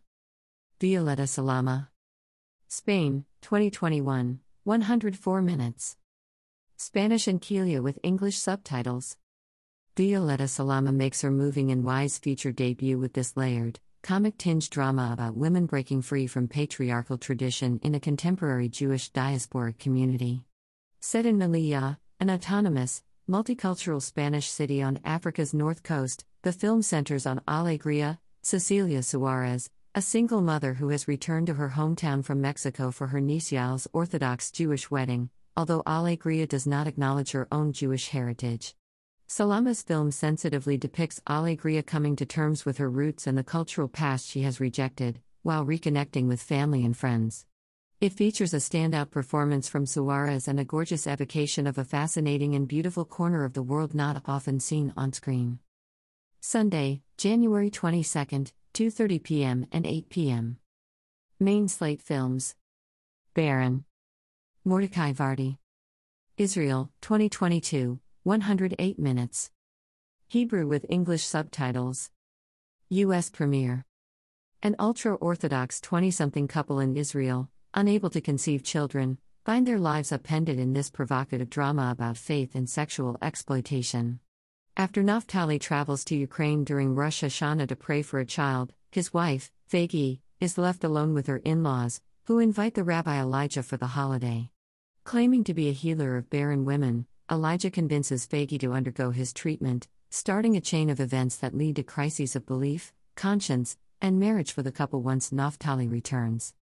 Violeta 0.80 1.28
Salama. 1.28 1.92
Spain, 2.68 3.26
2021, 3.44 4.40
104 4.64 5.42
minutes. 5.44 5.98
Spanish 6.80 7.28
and 7.28 7.42
Kelia 7.42 7.82
with 7.82 7.98
English 8.04 8.38
subtitles. 8.38 9.18
Violeta 9.96 10.48
Salama 10.48 10.92
makes 10.92 11.24
her 11.24 11.32
moving 11.32 11.72
and 11.72 11.84
wise 11.84 12.20
feature 12.20 12.52
debut 12.52 13.00
with 13.00 13.14
this 13.14 13.36
layered, 13.36 13.80
comic 14.04 14.38
tinged 14.38 14.70
drama 14.70 15.10
about 15.12 15.36
women 15.36 15.66
breaking 15.66 16.04
free 16.04 16.28
from 16.28 16.48
patriarchal 16.48 17.18
tradition 17.18 17.80
in 17.82 17.96
a 17.96 18.00
contemporary 18.00 18.70
Jewish 18.70 19.12
diasporic 19.12 19.80
community. 19.80 20.44
Set 21.00 21.26
in 21.26 21.40
Melilla, 21.40 21.98
an 22.20 22.30
autonomous, 22.30 23.02
multicultural 23.28 24.00
Spanish 24.00 24.48
city 24.48 24.80
on 24.84 25.00
Africa's 25.04 25.56
north 25.56 25.82
coast, 25.82 26.26
the 26.44 26.54
film 26.54 26.84
centers 26.84 27.26
on 27.26 27.42
Alegria, 27.48 28.20
Cecilia 28.44 29.02
Suarez, 29.02 29.72
a 29.96 30.02
single 30.04 30.42
mother 30.42 30.76
who 30.76 30.90
has 30.90 31.08
returned 31.08 31.48
to 31.48 31.56
her 31.56 31.70
hometown 31.76 32.24
from 32.24 32.40
Mexico 32.40 32.92
for 32.92 33.08
her 33.08 33.20
niece 33.20 33.52
Yael's 33.52 33.88
Orthodox 33.94 34.52
Jewish 34.52 34.92
wedding, 34.92 35.32
although 35.58 35.82
Alegria 35.88 36.48
does 36.48 36.68
not 36.68 36.86
acknowledge 36.86 37.32
her 37.32 37.48
own 37.52 37.74
Jewish 37.74 38.10
heritage. 38.10 38.76
Salama's 39.26 39.82
film 39.82 40.12
sensitively 40.12 40.78
depicts 40.78 41.20
Alegria 41.28 41.82
coming 41.84 42.16
to 42.16 42.26
terms 42.28 42.64
with 42.64 42.78
her 42.78 42.90
roots 42.90 43.26
and 43.26 43.36
the 43.36 43.44
cultural 43.44 43.88
past 43.88 44.30
she 44.30 44.44
has 44.44 44.60
rejected, 44.60 45.20
while 45.42 45.66
reconnecting 45.66 46.28
with 46.28 46.42
family 46.42 46.86
and 46.86 46.96
friends. 46.96 47.46
It 48.00 48.14
features 48.14 48.54
a 48.54 48.58
standout 48.58 49.10
performance 49.10 49.68
from 49.68 49.88
Suarez 49.88 50.48
and 50.48 50.60
a 50.60 50.64
gorgeous 50.64 51.08
evocation 51.08 51.66
of 51.66 51.80
a 51.80 51.84
fascinating 51.84 52.54
and 52.54 52.68
beautiful 52.68 53.04
corner 53.04 53.44
of 53.44 53.54
the 53.54 53.64
world 53.64 53.96
not 53.96 54.22
often 54.28 54.60
seen 54.60 54.94
on 54.96 55.12
screen. 55.12 55.58
Sunday, 56.40 57.02
January 57.18 57.72
22nd, 57.72 58.52
2:30 58.76 59.24
p.m. 59.24 59.66
and 59.72 59.88
8 59.88 60.10
p.m. 60.10 60.58
Main 61.40 61.68
slate 61.68 62.04
films. 62.04 62.56
Barren. 63.34 63.87
Mordecai 64.68 65.14
Vardi. 65.14 65.60
Israel, 66.38 66.92
2022, 67.00 68.02
108 68.24 69.00
minutes. 69.00 69.50
Hebrew 70.28 70.68
with 70.68 70.86
English 70.90 71.24
subtitles. 71.24 72.12
US 72.90 73.30
premiere. 73.30 73.86
An 74.62 74.76
ultra 74.78 75.16
Orthodox 75.16 75.80
20 75.80 76.12
something 76.12 76.50
couple 76.50 76.82
in 76.82 76.98
Israel, 76.98 77.48
unable 77.74 78.10
to 78.10 78.20
conceive 78.20 78.62
children, 78.62 79.20
find 79.46 79.66
their 79.66 79.80
lives 79.80 80.12
upended 80.12 80.60
in 80.60 80.74
this 80.74 80.90
provocative 80.90 81.50
drama 81.50 81.90
about 81.90 82.18
faith 82.18 82.54
and 82.54 82.70
sexual 82.70 83.18
exploitation. 83.22 84.20
After 84.76 85.02
Naftali 85.02 85.62
travels 85.62 86.04
to 86.04 86.18
Ukraine 86.18 86.66
during 86.66 86.94
Rosh 86.94 87.24
Hashanah 87.24 87.70
to 87.70 87.78
pray 87.78 88.02
for 88.02 88.20
a 88.20 88.26
child, 88.26 88.74
his 88.92 89.14
wife, 89.14 89.50
Fagi, 89.72 90.20
is 90.42 90.58
left 90.58 90.84
alone 90.84 91.14
with 91.14 91.28
her 91.28 91.38
in 91.38 91.64
laws, 91.64 92.02
who 92.26 92.40
invite 92.40 92.74
the 92.74 92.84
Rabbi 92.84 93.18
Elijah 93.22 93.64
for 93.64 93.78
the 93.78 93.88
holiday. 93.88 94.50
Claiming 95.08 95.46
to 95.46 95.54
be 95.54 95.70
a 95.70 95.72
healer 95.72 96.18
of 96.18 96.30
barren 96.30 96.66
women, 96.66 97.06
Elijah 97.32 97.72
convinces 97.72 98.28
Fagi 98.28 98.60
to 98.60 98.74
undergo 98.74 99.12
his 99.12 99.32
treatment, 99.32 99.88
starting 100.10 100.58
a 100.58 100.60
chain 100.60 100.90
of 100.90 101.00
events 101.00 101.38
that 101.38 101.56
lead 101.56 101.78
to 101.78 101.84
crises 101.84 102.36
of 102.36 102.46
belief, 102.46 102.92
conscience, 103.16 103.78
and 104.02 104.20
marriage 104.20 104.52
for 104.52 104.64
the 104.64 104.72
couple 104.80 105.02
once 105.02 105.30
Naftali 105.30 105.90
returns. 105.90 106.54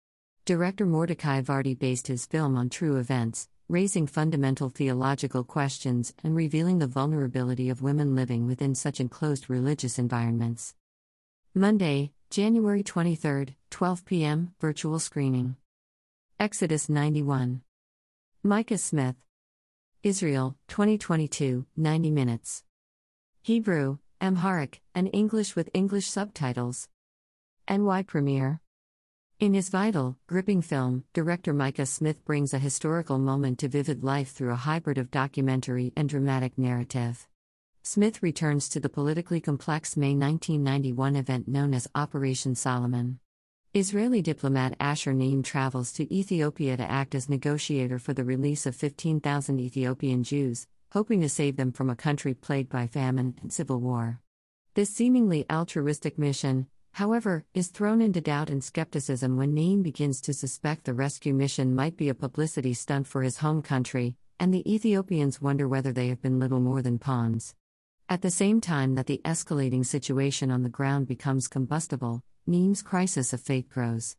Director 0.46 0.86
Mordecai 0.86 1.42
Vardi 1.42 1.74
based 1.74 2.06
his 2.06 2.28
film 2.28 2.56
on 2.56 2.70
true 2.70 2.98
events, 2.98 3.50
raising 3.68 4.06
fundamental 4.06 4.70
theological 4.70 5.44
questions 5.44 6.14
and 6.24 6.36
revealing 6.36 6.78
the 6.78 6.86
vulnerability 6.86 7.72
of 7.72 7.82
women 7.82 8.14
living 8.14 8.46
within 8.46 8.76
such 8.76 9.00
enclosed 9.00 9.50
religious 9.50 9.98
environments. 9.98 10.76
Monday, 11.56 12.12
January 12.30 12.84
23, 12.84 13.56
12 13.72 14.06
p.m., 14.06 14.54
virtual 14.62 15.00
screening. 15.00 15.56
Exodus 16.40 16.88
91. 16.88 17.64
Micah 18.48 18.78
Smith. 18.78 19.16
Israel, 20.04 20.56
2022, 20.68 21.66
90 21.76 22.12
minutes. 22.12 22.64
Hebrew, 23.42 23.98
Amharic, 24.22 24.84
and 24.94 25.10
English 25.12 25.56
with 25.56 25.72
English 25.74 26.06
subtitles. 26.08 26.88
NY 27.68 28.04
premiere. 28.04 28.62
In 29.40 29.56
his 29.56 29.70
vital, 29.70 30.20
gripping 30.28 30.62
film, 30.62 31.06
director 31.12 31.54
Micah 31.54 31.88
Smith 31.88 32.24
brings 32.24 32.54
a 32.54 32.60
historical 32.60 33.18
moment 33.18 33.58
to 33.58 33.68
vivid 33.68 34.04
life 34.04 34.32
through 34.32 34.52
a 34.52 34.64
hybrid 34.68 35.00
of 35.00 35.10
documentary 35.10 35.92
and 35.96 36.08
dramatic 36.08 36.56
narrative. 36.56 37.28
Smith 37.82 38.22
returns 38.22 38.70
to 38.70 38.80
the 38.80 38.90
politically 38.90 39.42
complex 39.42 39.98
May 39.98 40.14
1991 40.14 41.16
event 41.16 41.48
known 41.48 41.74
as 41.74 41.90
Operation 41.96 42.54
Solomon. 42.54 43.18
Israeli 43.76 44.22
diplomat 44.22 44.74
Asher 44.80 45.12
Naim 45.12 45.44
travels 45.44 45.92
to 45.92 46.10
Ethiopia 46.10 46.78
to 46.78 46.90
act 46.90 47.14
as 47.14 47.28
negotiator 47.28 48.00
for 48.00 48.14
the 48.14 48.24
release 48.24 48.66
of 48.66 48.74
15,000 48.74 49.60
Ethiopian 49.60 50.24
Jews, 50.24 50.66
hoping 50.94 51.20
to 51.20 51.28
save 51.28 51.58
them 51.58 51.74
from 51.74 51.90
a 51.90 51.96
country 51.98 52.34
plagued 52.34 52.70
by 52.70 52.88
famine 52.88 53.36
and 53.42 53.52
civil 53.52 53.82
war. 53.82 54.22
This 54.76 54.90
seemingly 54.92 55.46
altruistic 55.52 56.18
mission, 56.18 56.68
however, 56.94 57.44
is 57.54 57.68
thrown 57.68 58.02
into 58.02 58.22
doubt 58.22 58.50
and 58.50 58.64
skepticism 58.64 59.36
when 59.36 59.54
Naim 59.54 59.84
begins 59.84 60.22
to 60.22 60.34
suspect 60.34 60.86
the 60.86 60.94
rescue 60.94 61.34
mission 61.34 61.76
might 61.76 61.98
be 61.98 62.08
a 62.08 62.16
publicity 62.16 62.74
stunt 62.74 63.08
for 63.08 63.24
his 63.24 63.40
home 63.40 63.62
country, 63.62 64.16
and 64.40 64.54
the 64.54 64.74
Ethiopians 64.74 65.42
wonder 65.42 65.68
whether 65.68 65.92
they 65.92 66.08
have 66.08 66.22
been 66.22 66.40
little 66.40 66.62
more 66.62 66.82
than 66.82 66.98
pawns. 66.98 67.54
At 68.08 68.22
the 68.22 68.30
same 68.30 68.62
time 68.62 68.94
that 68.96 69.08
the 69.08 69.20
escalating 69.26 69.84
situation 69.84 70.52
on 70.52 70.62
the 70.62 70.70
ground 70.70 71.08
becomes 71.08 71.48
combustible, 71.48 72.22
Naim's 72.46 72.84
crisis 72.84 73.34
of 73.34 73.42
faith 73.42 73.68
grows. 73.68 74.16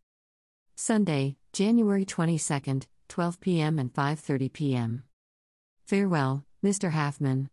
Sunday, 0.74 1.36
January 1.52 2.04
22, 2.04 2.80
12 3.08 3.40
p.m. 3.40 3.78
and 3.78 3.94
5:30 3.94 4.52
p.m. 4.52 5.04
Farewell, 5.84 6.44
Mr. 6.64 6.90
Haffmann. 6.90 7.48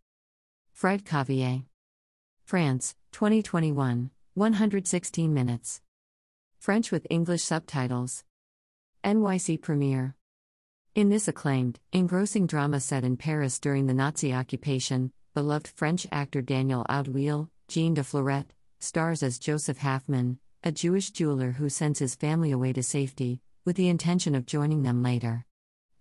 Fred 0.72 1.06
Cavayé. 1.06 1.66
France, 2.44 2.96
2021, 3.12 4.10
116 4.34 5.34
minutes. 5.34 5.82
French 6.58 6.92
with 6.92 7.06
English 7.12 7.44
subtitles. 7.44 8.24
NYC 9.04 9.62
premiere. 9.62 10.16
In 10.96 11.10
this 11.10 11.28
acclaimed, 11.28 11.80
engrossing 11.92 12.48
drama 12.48 12.80
set 12.80 13.04
in 13.04 13.18
Paris 13.18 13.60
during 13.60 13.86
the 13.86 13.94
Nazi 13.94 14.34
occupation, 14.34 15.12
beloved 15.34 15.68
French 15.68 16.06
actor 16.12 16.44
Daniel 16.44 16.86
Auteuil, 16.88 17.50
Jean 17.68 17.96
de 17.96 18.04
Florette, 18.04 18.52
stars 18.80 19.24
as 19.24 19.40
Joseph 19.40 19.80
Haffmann, 19.80 20.38
a 20.64 20.72
Jewish 20.72 21.10
jeweler 21.10 21.54
who 21.54 21.70
sends 21.70 21.98
his 21.98 22.14
family 22.14 22.52
away 22.52 22.72
to 22.74 22.84
safety, 22.84 23.42
with 23.66 23.76
the 23.76 23.90
intention 23.90 24.36
of 24.36 24.46
joining 24.46 24.84
them 24.84 25.02
later. 25.02 25.44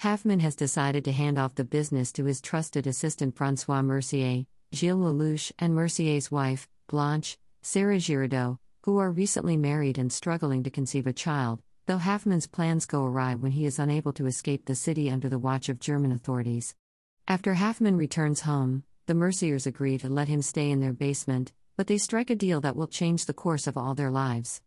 Haffmann 0.00 0.40
has 0.40 0.54
decided 0.54 1.02
to 1.06 1.12
hand 1.12 1.38
off 1.38 1.54
the 1.54 1.64
business 1.64 2.12
to 2.12 2.26
his 2.26 2.42
trusted 2.42 2.86
assistant 2.86 3.34
Francois 3.34 3.80
Mercier, 3.80 4.44
Gilles 4.74 4.98
Lellouche, 4.98 5.50
and 5.58 5.74
Mercier's 5.74 6.30
wife, 6.30 6.68
Blanche, 6.88 7.38
Sarah 7.62 7.98
Giraudeau, 7.98 8.58
who 8.82 8.98
are 8.98 9.10
recently 9.10 9.56
married 9.56 9.96
and 9.96 10.12
struggling 10.12 10.62
to 10.62 10.70
conceive 10.70 11.06
a 11.06 11.12
child, 11.12 11.62
though 11.86 11.98
Haffmann's 11.98 12.46
plans 12.46 12.84
go 12.84 13.02
awry 13.02 13.34
when 13.34 13.52
he 13.52 13.64
is 13.64 13.78
unable 13.78 14.12
to 14.12 14.26
escape 14.26 14.66
the 14.66 14.74
city 14.74 15.10
under 15.10 15.30
the 15.30 15.38
watch 15.38 15.70
of 15.70 15.80
German 15.80 16.12
authorities. 16.12 16.74
After 17.26 17.54
Haffmann 17.54 17.96
returns 17.96 18.40
home, 18.40 18.82
the 19.06 19.14
Merciers 19.14 19.66
agree 19.66 19.98
to 19.98 20.08
let 20.08 20.28
him 20.28 20.42
stay 20.42 20.70
in 20.70 20.80
their 20.80 20.92
basement, 20.92 21.52
but 21.76 21.86
they 21.86 21.98
strike 21.98 22.30
a 22.30 22.36
deal 22.36 22.60
that 22.60 22.76
will 22.76 22.86
change 22.86 23.26
the 23.26 23.34
course 23.34 23.66
of 23.66 23.76
all 23.76 23.94
their 23.94 24.10
lives. 24.10 24.60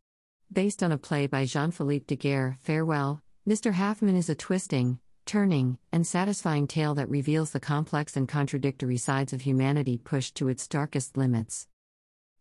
Based 0.52 0.84
on 0.84 0.92
a 0.92 0.98
play 0.98 1.28
by 1.28 1.46
Jean 1.46 1.72
Philippe 1.72 2.06
Daguerre, 2.08 2.58
Farewell, 2.62 3.22
Mr. 3.48 3.74
Haffmann 3.74 4.16
is 4.16 4.30
a 4.30 4.36
twisting, 4.36 5.00
turning, 5.26 5.78
and 5.92 6.06
satisfying 6.06 6.68
tale 6.68 6.94
that 6.96 7.10
reveals 7.10 7.52
the 7.52 7.60
complex 7.60 8.16
and 8.16 8.28
contradictory 8.28 8.98
sides 8.98 9.34
of 9.34 9.42
humanity 9.42 9.98
pushed 9.98 10.36
to 10.36 10.50
its 10.50 10.68
darkest 10.68 11.18
limits. 11.18 11.68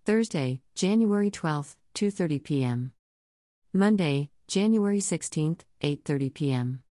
Thursday, 0.05 0.61
January 0.75 1.31
12, 1.31 1.77
2:30 1.95 2.43
p.m. 2.43 2.93
Monday, 3.73 4.31
January 4.49 5.01
16, 5.01 5.59
8:30 5.83 6.35
p.m. 6.35 6.83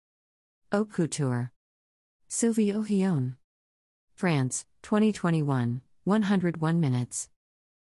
Haute 0.71 0.91
Couture. 0.91 1.51
Sylvie 2.27 2.71
Ohayon. 2.71 3.35
France, 4.15 4.65
2021, 4.83 5.79
101 6.03 6.79
minutes. 6.81 7.29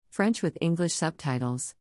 French 0.09 0.40
with 0.40 0.57
English 0.61 0.93
subtitles. 0.93 1.75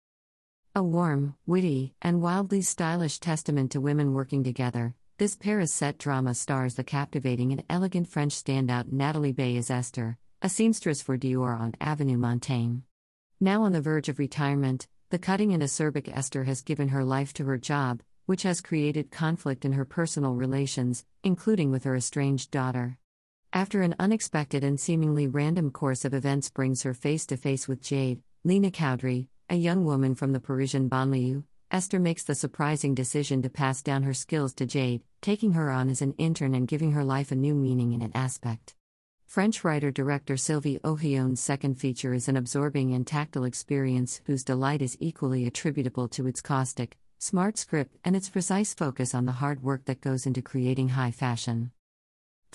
A 0.73 0.81
warm, 0.81 1.35
witty, 1.45 1.93
and 2.01 2.23
wildly 2.23 2.63
stylish 2.63 3.19
testament 3.19 3.71
to 3.71 3.79
women 3.79 4.15
working 4.15 4.43
together, 4.43 4.95
this 5.19 5.35
Paris 5.35 5.71
set 5.71 5.99
drama 5.99 6.33
stars 6.33 6.73
the 6.73 6.83
captivating 6.83 7.51
and 7.51 7.63
elegant 7.69 8.07
French 8.07 8.33
standout 8.33 8.91
Nathalie 8.91 9.31
Baye 9.31 9.57
as 9.57 9.69
Esther, 9.69 10.17
a 10.41 10.49
seamstress 10.49 11.03
for 11.03 11.19
Dior 11.19 11.57
on 11.57 11.75
Avenue 11.79 12.17
Montaigne. 12.17 12.79
Now 13.39 13.61
on 13.61 13.73
the 13.73 13.81
verge 13.81 14.09
of 14.09 14.17
retirement, 14.17 14.87
the 15.11 15.19
cutting 15.19 15.53
and 15.53 15.61
acerbic 15.61 16.09
Esther 16.11 16.45
has 16.45 16.63
given 16.63 16.87
her 16.87 17.03
life 17.03 17.31
to 17.33 17.45
her 17.45 17.59
job, 17.59 18.01
which 18.25 18.41
has 18.41 18.59
created 18.59 19.11
conflict 19.11 19.65
in 19.65 19.73
her 19.73 19.85
personal 19.85 20.33
relations, 20.33 21.05
including 21.23 21.69
with 21.69 21.83
her 21.83 21.95
estranged 21.95 22.49
daughter. 22.49 22.97
After 23.55 23.83
an 23.83 23.95
unexpected 23.99 24.65
and 24.65 24.77
seemingly 24.77 25.27
random 25.27 25.71
course 25.71 26.03
of 26.03 26.13
events 26.13 26.49
brings 26.49 26.83
her 26.83 26.93
face 26.93 27.25
to 27.27 27.37
face 27.37 27.69
with 27.69 27.81
Jade, 27.81 28.21
Lyna 28.43 28.69
Khoudri, 28.69 29.29
a 29.49 29.55
young 29.55 29.85
woman 29.85 30.13
from 30.13 30.33
the 30.33 30.41
Parisian 30.41 30.89
banlieue, 30.89 31.45
Esther 31.71 31.97
makes 31.97 32.25
the 32.25 32.35
surprising 32.35 32.93
decision 32.93 33.41
to 33.43 33.49
pass 33.49 33.81
down 33.81 34.03
her 34.03 34.13
skills 34.13 34.53
to 34.55 34.65
Jade, 34.65 35.03
taking 35.21 35.53
her 35.53 35.71
on 35.71 35.89
as 35.89 36.01
an 36.01 36.15
intern 36.17 36.53
and 36.53 36.67
giving 36.67 36.91
her 36.91 37.05
life 37.05 37.31
a 37.31 37.35
new 37.35 37.55
meaning 37.55 37.93
and 37.93 38.03
an 38.03 38.11
aspect. 38.13 38.75
French 39.25 39.63
writer 39.63 39.89
director 39.89 40.35
Sylvie 40.35 40.79
Ohayon's 40.83 41.39
second 41.39 41.75
feature 41.75 42.13
is 42.13 42.27
an 42.27 42.35
absorbing 42.35 42.93
and 42.93 43.07
tactile 43.07 43.45
experience 43.45 44.19
whose 44.25 44.43
delight 44.43 44.81
is 44.81 44.97
equally 44.99 45.47
attributable 45.47 46.09
to 46.09 46.27
its 46.27 46.41
caustic, 46.41 46.97
smart 47.19 47.57
script 47.57 47.95
and 48.03 48.17
its 48.17 48.27
precise 48.27 48.73
focus 48.73 49.15
on 49.15 49.25
the 49.25 49.39
hard 49.39 49.63
work 49.63 49.85
that 49.85 50.01
goes 50.01 50.25
into 50.25 50.41
creating 50.41 50.89
high 50.89 51.11
fashion. 51.11 51.71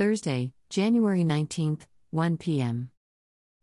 Thursday, 0.01 0.55
January 0.71 1.25
19th, 1.25 1.83
1 2.11 2.39
p.m. 2.39 2.91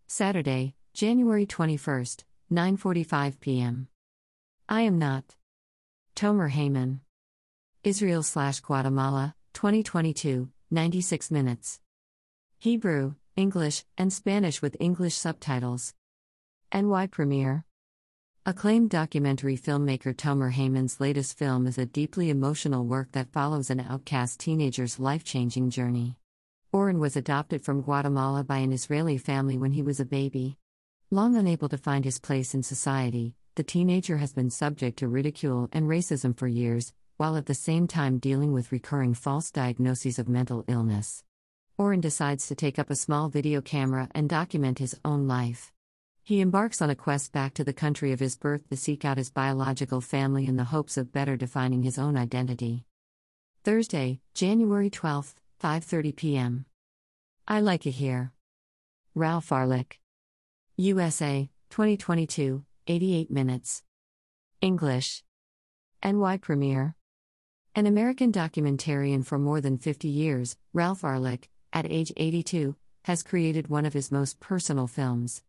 Saturday, 0.06 0.76
January 0.94 1.48
21st, 1.48 2.26
9:45 2.52 3.40
p.m. 3.40 3.88
I 4.70 4.82
am 4.82 5.00
not. 5.00 5.24
Tomer 6.16 6.52
Heymann. 6.52 7.00
Israel 7.84 8.22
slash 8.22 8.60
Guatemala, 8.60 9.34
2022, 9.56 10.52
96 10.70 11.32
minutes. 11.32 11.80
Hebrew, 12.60 13.16
English, 13.36 13.84
and 13.98 14.14
Spanish 14.14 14.62
with 14.62 14.78
English 14.80 15.16
subtitles. 15.16 15.96
NY 16.72 17.08
premiere. 17.08 17.66
Acclaimed 18.46 18.92
documentary 18.92 19.58
filmmaker 19.58 20.14
Tomer 20.14 20.54
Heymann's 20.54 21.02
latest 21.02 21.36
film 21.36 21.66
is 21.66 21.80
a 21.80 21.88
deeply 21.88 22.30
emotional 22.30 22.86
work 22.86 23.14
that 23.14 23.34
follows 23.34 23.72
an 23.72 23.80
outcast 23.80 24.40
teenager's 24.40 25.00
life 25.00 25.24
changing 25.24 25.72
journey. 25.72 26.16
Oren 26.74 27.00
was 27.00 27.16
adopted 27.16 27.64
from 27.64 27.82
Guatemala 27.82 28.44
by 28.44 28.58
an 28.58 28.74
Israeli 28.74 29.18
family 29.18 29.58
when 29.58 29.72
he 29.72 29.82
was 29.82 30.02
a 30.02 30.06
baby. 30.06 30.58
Long 31.10 31.38
unable 31.38 31.70
to 31.70 31.78
find 31.78 32.04
his 32.04 32.20
place 32.20 32.54
in 32.54 32.62
society, 32.62 33.36
the 33.56 33.64
teenager 33.64 34.18
has 34.18 34.34
been 34.34 34.50
subject 34.50 35.00
to 35.00 35.08
ridicule 35.08 35.70
and 35.72 35.88
racism 35.88 36.38
for 36.38 36.48
years, 36.48 36.94
while 37.16 37.38
at 37.38 37.46
the 37.46 37.54
same 37.54 37.88
time 37.88 38.20
dealing 38.20 38.52
with 38.52 38.74
recurring 38.74 39.14
false 39.14 39.50
diagnoses 39.50 40.20
of 40.20 40.28
mental 40.28 40.66
illness. 40.68 41.24
Oren 41.78 42.02
decides 42.02 42.48
to 42.48 42.56
take 42.56 42.78
up 42.78 42.90
a 42.90 42.96
small 42.96 43.30
video 43.30 43.62
camera 43.62 44.10
and 44.12 44.28
document 44.28 44.80
his 44.80 45.00
own 45.06 45.26
life. 45.26 45.72
He 46.22 46.42
embarks 46.42 46.82
on 46.82 46.90
a 46.90 46.96
quest 46.96 47.32
back 47.32 47.54
to 47.54 47.64
the 47.64 47.72
country 47.72 48.12
of 48.12 48.20
his 48.20 48.36
birth 48.36 48.68
to 48.70 48.76
seek 48.76 49.06
out 49.06 49.18
his 49.18 49.30
biological 49.30 50.02
family 50.02 50.46
in 50.46 50.58
the 50.58 50.66
hopes 50.66 50.98
of 50.98 51.14
better 51.14 51.38
defining 51.38 51.84
his 51.84 51.98
own 51.98 52.18
identity. 52.18 52.84
Thursday, 53.64 54.20
January 54.34 54.90
12, 54.90 55.34
5:30 55.62 56.16
p.m. 56.16 56.66
I 57.48 57.62
like 57.62 57.88
it 57.88 57.96
here. 57.96 58.32
Ralph 59.16 59.52
Arlyck. 59.52 60.00
USA, 60.76 61.50
2022, 61.72 62.64
88 62.86 63.32
minutes. 63.32 63.82
English. 64.62 65.24
NY 66.04 66.38
premiere. 66.38 66.96
An 67.74 67.88
American 67.88 68.32
documentarian 68.32 69.26
for 69.26 69.40
more 69.40 69.60
than 69.60 69.80
50 69.80 70.08
years, 70.08 70.58
Ralph 70.74 71.04
Arlyck, 71.04 71.50
at 71.74 71.92
age 71.92 72.14
82, 72.16 72.76
has 73.06 73.24
created 73.24 73.68
one 73.68 73.88
of 73.88 73.94
his 73.94 74.12
most 74.12 74.40
personal 74.40 74.86
films. 74.86 75.42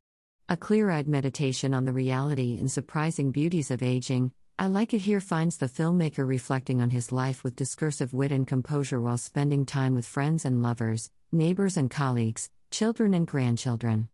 A 0.49 0.57
clear 0.57 0.89
eyed 0.89 1.07
meditation 1.07 1.75
on 1.75 1.85
the 1.85 1.93
reality 1.93 2.57
and 2.59 2.71
surprising 2.71 3.31
beauties 3.31 3.71
of 3.71 3.83
aging, 3.83 4.33
I 4.61 4.67
Like 4.67 4.93
It 4.93 5.03
Here 5.03 5.21
finds 5.21 5.59
the 5.59 5.69
filmmaker 5.69 6.27
reflecting 6.27 6.81
on 6.81 6.91
his 6.91 7.13
life 7.13 7.45
with 7.45 7.55
discursive 7.55 8.13
wit 8.13 8.33
and 8.33 8.45
composure 8.45 9.01
while 9.01 9.17
spending 9.17 9.65
time 9.65 9.95
with 9.95 10.05
friends 10.05 10.45
and 10.45 10.61
lovers, 10.61 11.13
neighbors 11.31 11.77
and 11.77 11.89
colleagues, 11.89 12.51
children 12.73 13.15
and 13.15 13.25
grandchildren. 13.25 14.09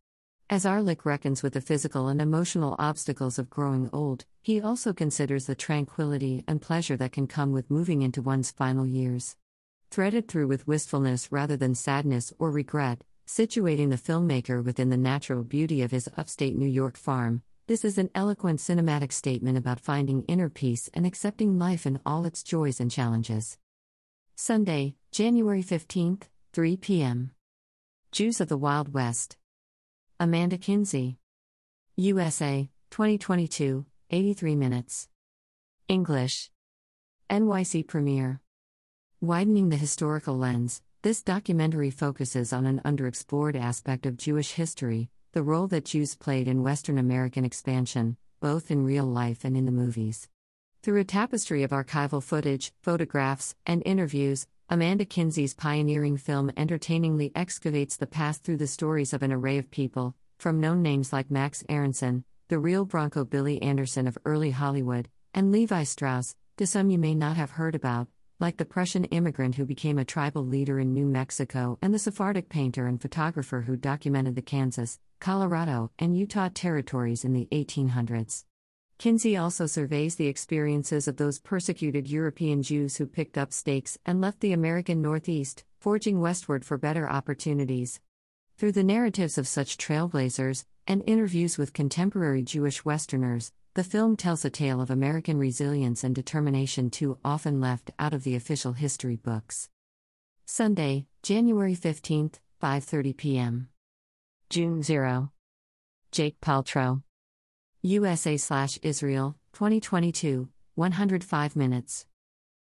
As 0.51 0.67
Arlyck 0.67 1.07
reckons 1.07 1.43
with 1.43 1.55
the 1.55 1.63
physical 1.63 2.09
and 2.09 2.21
emotional 2.21 2.77
obstacles 2.79 3.39
of 3.39 3.49
growing 3.49 3.89
old, 3.91 4.27
he 4.43 4.61
also 4.61 4.93
considers 4.93 5.47
the 5.47 5.55
tranquility 5.55 6.45
and 6.47 6.61
pleasure 6.61 6.99
that 6.99 7.13
can 7.13 7.27
come 7.27 7.53
with 7.53 7.71
moving 7.71 8.03
into 8.03 8.21
one's 8.21 8.51
final 8.51 8.87
years. 8.87 9.37
Threaded 9.91 10.29
through 10.29 10.49
with 10.49 10.69
wistfulness 10.69 11.33
rather 11.33 11.57
than 11.57 11.75
sadness 11.75 12.35
or 12.39 12.51
regret, 12.51 13.03
Situating 13.27 13.89
the 13.89 13.97
filmmaker 13.97 14.63
within 14.63 14.91
the 14.91 14.99
natural 14.99 15.43
beauty 15.45 15.81
of 15.81 15.91
his 15.91 16.11
upstate 16.15 16.55
New 16.55 16.69
York 16.69 16.99
farm, 16.99 17.43
this 17.67 17.83
is 17.83 17.97
an 17.97 18.11
eloquent 18.15 18.61
cinematic 18.61 19.11
statement 19.11 19.57
about 19.57 19.81
finding 19.81 20.23
inner 20.25 20.51
peace 20.51 20.91
and 20.93 21.07
accepting 21.07 21.59
life 21.59 21.87
in 21.87 21.99
all 22.05 22.27
its 22.27 22.43
joys 22.43 22.79
and 22.79 22.91
challenges. 22.91 23.57
Sunday, 24.35 24.97
January 25.11 25.63
15th, 25.63 26.25
3 26.53 26.77
p.m. 26.77 27.31
Jews 28.13 28.39
of 28.43 28.49
the 28.49 28.59
Wild 28.59 28.93
West. 28.93 29.39
Amanda 30.21 30.59
Kinsey. 30.59 31.17
USA, 31.97 32.69
2022, 32.91 33.87
83 34.11 34.57
minutes. 34.57 35.09
English. 35.89 36.51
NYC 37.31 37.87
premiere. 37.87 38.41
Widening 39.23 39.71
the 39.71 39.77
historical 39.77 40.37
lens, 40.37 40.83
this 41.01 41.23
documentary 41.23 41.91
focuses 41.91 42.53
on 42.53 42.67
an 42.67 42.83
underexplored 42.85 43.57
aspect 43.59 44.05
of 44.05 44.19
Jewish 44.19 44.53
history 44.53 45.09
the 45.35 45.43
role 45.43 45.67
that 45.67 45.85
Jews 45.85 46.15
played 46.15 46.47
in 46.47 46.63
Western 46.63 46.97
American 46.97 47.45
expansion, 47.45 48.17
both 48.39 48.71
in 48.71 48.85
real 48.85 49.05
life 49.05 49.45
and 49.45 49.57
in 49.57 49.67
the 49.67 49.73
movies. 49.73 50.29
Through 50.81 51.01
a 51.01 51.05
tapestry 51.05 51.65
of 51.65 51.73
archival 51.73 52.23
footage, 52.23 52.73
photographs, 52.83 53.57
and 53.67 53.83
interviews, 53.85 54.47
Amanda 54.69 55.05
Kinsey's 55.05 55.53
pioneering 55.53 56.19
film 56.19 56.53
entertainingly 56.57 57.33
excavates 57.35 57.97
the 57.97 58.07
past 58.07 58.45
through 58.45 58.59
the 58.59 58.69
stories 58.69 59.13
of 59.13 59.25
an 59.25 59.33
array 59.33 59.59
of 59.59 59.73
people, 59.73 60.15
from 60.39 60.61
known 60.61 60.83
names 60.83 61.13
like 61.13 61.33
Max 61.33 61.65
Aronson, 61.69 62.23
the 62.47 62.61
real 62.61 62.85
Bronco 62.85 63.25
Billy 63.25 63.61
Anderson 63.61 64.07
of 64.07 64.17
early 64.25 64.53
Hollywood, 64.53 65.09
and 65.35 65.51
Levi 65.51 65.83
Strauss, 65.83 66.37
to 66.59 66.67
some 66.67 66.91
you 66.91 66.99
may 66.99 67.17
not 67.17 67.37
have 67.37 67.51
heard 67.51 67.75
about, 67.75 68.07
like 68.41 68.57
the 68.57 68.65
Prussian 68.65 69.05
immigrant 69.05 69.55
who 69.55 69.65
became 69.65 69.99
a 69.99 70.05
tribal 70.05 70.45
leader 70.45 70.81
in 70.81 70.93
New 70.93 71.07
Mexico 71.07 71.79
and 71.81 71.95
the 71.95 71.99
Sephardic 71.99 72.49
painter 72.49 72.87
and 72.87 73.01
photographer 73.01 73.63
who 73.63 73.77
documented 73.77 74.35
the 74.35 74.43
Kansas, 74.43 74.99
Colorado, 75.21 75.91
and 75.99 76.17
Utah 76.17 76.51
territories 76.53 77.25
in 77.25 77.33
the 77.33 77.49
1800s. 77.53 78.45
Kinsey 78.99 79.37
also 79.37 79.67
surveys 79.67 80.17
the 80.17 80.29
experiences 80.29 81.09
of 81.09 81.17
those 81.17 81.39
persecuted 81.39 82.09
European 82.09 82.63
Jews 82.63 82.97
who 82.97 83.07
picked 83.07 83.37
up 83.37 83.53
stakes 83.53 83.99
and 84.07 84.21
left 84.21 84.41
the 84.41 84.53
American 84.53 85.03
Northeast, 85.03 85.65
forging 85.81 86.21
westward 86.21 86.65
for 86.65 86.79
better 86.79 87.09
opportunities. 87.09 88.01
Through 88.57 88.73
the 88.73 88.85
narratives 88.85 89.37
of 89.37 89.49
such 89.49 89.79
trailblazers 89.79 90.65
and 90.87 91.03
interviews 91.07 91.59
with 91.59 91.73
contemporary 91.73 92.43
Jewish 92.43 92.85
Westerners, 92.85 93.53
the 93.75 93.83
film 93.83 94.17
tells 94.17 94.45
a 94.45 94.51
tale 94.51 94.81
of 94.81 94.89
American 94.89 95.37
resilience 95.37 96.05
and 96.05 96.15
determination 96.15 96.91
too 96.91 97.19
often 97.25 97.61
left 97.61 97.91
out 97.99 98.15
of 98.15 98.23
the 98.23 98.37
official 98.37 98.73
history 98.73 99.17
books. 99.17 99.69
Sunday, 100.47 101.07
January 101.25 101.75
15th, 101.75 102.35
5:30 102.63 103.17
p.m. 103.17 103.69
June 104.49 104.83
0. 104.83 105.33
Jake 106.13 106.41
Paltrow. 106.41 107.03
USA 107.83 108.37
slash 108.37 108.79
Israel, 108.83 109.37
2022, 109.55 110.49
105 110.77 111.57
minutes. 111.57 112.07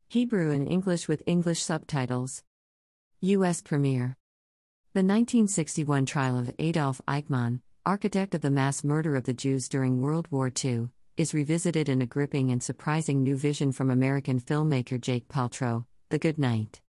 Hebrew 0.09 0.51
and 0.51 0.67
English 0.67 1.09
with 1.09 1.23
English 1.27 1.63
subtitles. 1.63 2.43
US 3.21 3.61
premiere. 3.61 4.17
The 4.95 5.03
1961 5.03 6.07
trial 6.07 6.39
of 6.39 6.55
Adolf 6.59 7.03
Eichmann, 7.07 7.61
architect 7.87 8.35
of 8.35 8.40
the 8.40 8.51
mass 8.51 8.83
murder 8.83 9.14
of 9.14 9.22
the 9.22 9.33
Jews 9.33 9.68
during 9.68 10.03
World 10.03 10.27
War 10.33 10.51
II, 10.53 10.88
is 11.16 11.33
revisited 11.33 11.88
in 11.88 12.03
a 12.03 12.07
gripping 12.07 12.51
and 12.51 12.61
surprising 12.61 13.22
new 13.22 13.37
vision 13.37 13.70
from 13.70 13.90
American 13.90 14.40
filmmaker 14.40 15.01
Jake 15.01 15.29
Paltrow, 15.29 15.85
The 16.09 16.18
Good 16.18 16.37
Night. 16.37 16.81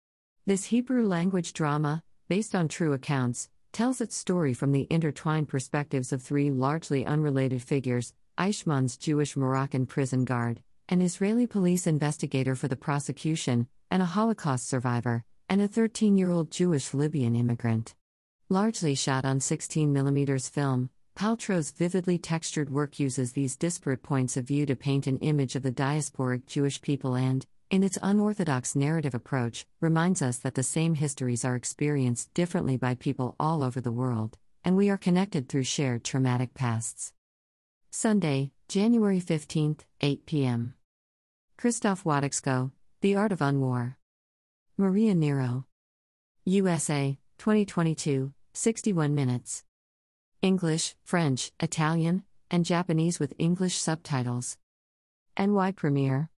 This 0.47 0.65
Hebrew 0.65 1.07
language 1.07 1.53
drama, 1.53 2.01
based 2.29 2.55
on 2.55 2.67
true 2.67 2.93
accounts, 2.93 3.47
tells 3.71 4.01
its 4.01 4.17
story 4.17 4.55
from 4.55 4.71
the 4.71 4.87
intertwined 4.89 5.49
perspectives 5.49 6.11
of 6.11 6.23
three 6.23 6.49
largely 6.49 7.05
unrelated 7.05 7.61
figures 7.61 8.13
Eichmann's 8.39 8.97
Jewish 8.97 9.37
Moroccan 9.37 9.85
prison 9.85 10.25
guard, 10.25 10.63
an 10.89 11.03
Israeli 11.03 11.45
police 11.45 11.85
investigator 11.85 12.55
for 12.55 12.67
the 12.67 12.75
prosecution, 12.75 13.67
and 13.91 14.01
a 14.01 14.05
Holocaust 14.05 14.67
survivor, 14.67 15.23
and 15.47 15.61
a 15.61 15.67
13 15.67 16.17
year 16.17 16.31
old 16.31 16.49
Jewish 16.49 16.95
Libyan 16.95 17.35
immigrant. 17.35 17.93
Largely 18.49 18.95
shot 18.95 19.25
on 19.25 19.39
16mm 19.39 20.49
film, 20.49 20.89
Paltrow's 21.17 21.71
vividly 21.71 22.17
textured 22.17 22.69
work 22.69 22.97
uses 22.97 23.33
these 23.33 23.57
disparate 23.57 24.01
points 24.01 24.37
of 24.37 24.45
view 24.45 24.65
to 24.67 24.75
paint 24.75 25.05
an 25.05 25.17
image 25.17 25.57
of 25.57 25.63
the 25.63 25.71
diasporic 25.73 26.45
Jewish 26.45 26.79
people 26.79 27.13
and, 27.13 27.45
in 27.69 27.83
its 27.83 27.97
unorthodox 28.01 28.73
narrative 28.73 29.13
approach, 29.13 29.65
reminds 29.81 30.21
us 30.21 30.37
that 30.37 30.55
the 30.55 30.63
same 30.63 30.95
histories 30.95 31.43
are 31.43 31.57
experienced 31.57 32.33
differently 32.33 32.77
by 32.77 32.95
people 32.95 33.35
all 33.37 33.63
over 33.63 33.81
the 33.81 33.91
world, 33.91 34.37
and 34.63 34.77
we 34.77 34.89
are 34.89 34.97
connected 34.97 35.49
through 35.49 35.63
shared 35.63 36.05
traumatic 36.05 36.53
pasts. 36.53 37.11
Sunday, 37.91 38.53
January 38.69 39.19
15th, 39.19 39.81
8 39.99 40.25
p.m. 40.25 40.73
Krzysztof 41.59 42.03
Wodiczko, 42.03 42.71
The 43.01 43.13
Art 43.13 43.33
of 43.33 43.39
Unwar. 43.39 43.95
Maria 44.77 45.13
Niro. 45.13 45.65
USA, 46.45 47.17
2022, 47.39 48.33
61 48.57 49.13
minutes. 49.13 49.63
English, 50.41 50.95
French, 51.03 51.51
Italian, 51.59 52.23
and 52.49 52.65
Japanese 52.65 53.19
with 53.19 53.35
English 53.37 53.77
subtitles. 53.77 54.57
NY 55.37 55.73
Premiere. 55.73 56.31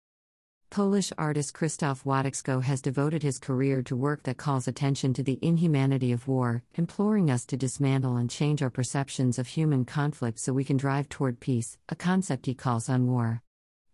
Polish 0.69 1.13
artist 1.17 1.53
Krzysztof 1.53 2.03
Wodiczko 2.03 2.61
has 2.61 2.81
devoted 2.81 3.23
his 3.23 3.39
career 3.39 3.81
to 3.83 3.95
work 3.95 4.23
that 4.23 4.35
calls 4.35 4.67
attention 4.67 5.13
to 5.13 5.23
the 5.23 5.39
inhumanity 5.41 6.11
of 6.11 6.27
war, 6.27 6.61
imploring 6.75 7.31
us 7.31 7.45
to 7.45 7.55
dismantle 7.55 8.17
and 8.17 8.29
change 8.29 8.61
our 8.61 8.69
perceptions 8.69 9.39
of 9.39 9.47
human 9.47 9.85
conflict 9.85 10.39
so 10.39 10.51
we 10.51 10.65
can 10.65 10.75
drive 10.75 11.07
toward 11.07 11.39
peace, 11.39 11.77
a 11.87 11.95
concept 11.95 12.47
he 12.47 12.53
calls 12.53 12.89
unwar. 12.89 13.39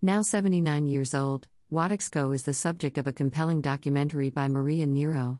Now 0.01 0.23
79 0.23 0.87
years 0.87 1.13
old, 1.13 1.47
Wodiczko 1.71 2.33
is 2.33 2.41
the 2.41 2.55
subject 2.55 2.97
of 2.97 3.05
a 3.05 3.13
compelling 3.13 3.61
documentary 3.61 4.31
by 4.31 4.47
Maria 4.47 4.87
Niro. 4.87 5.37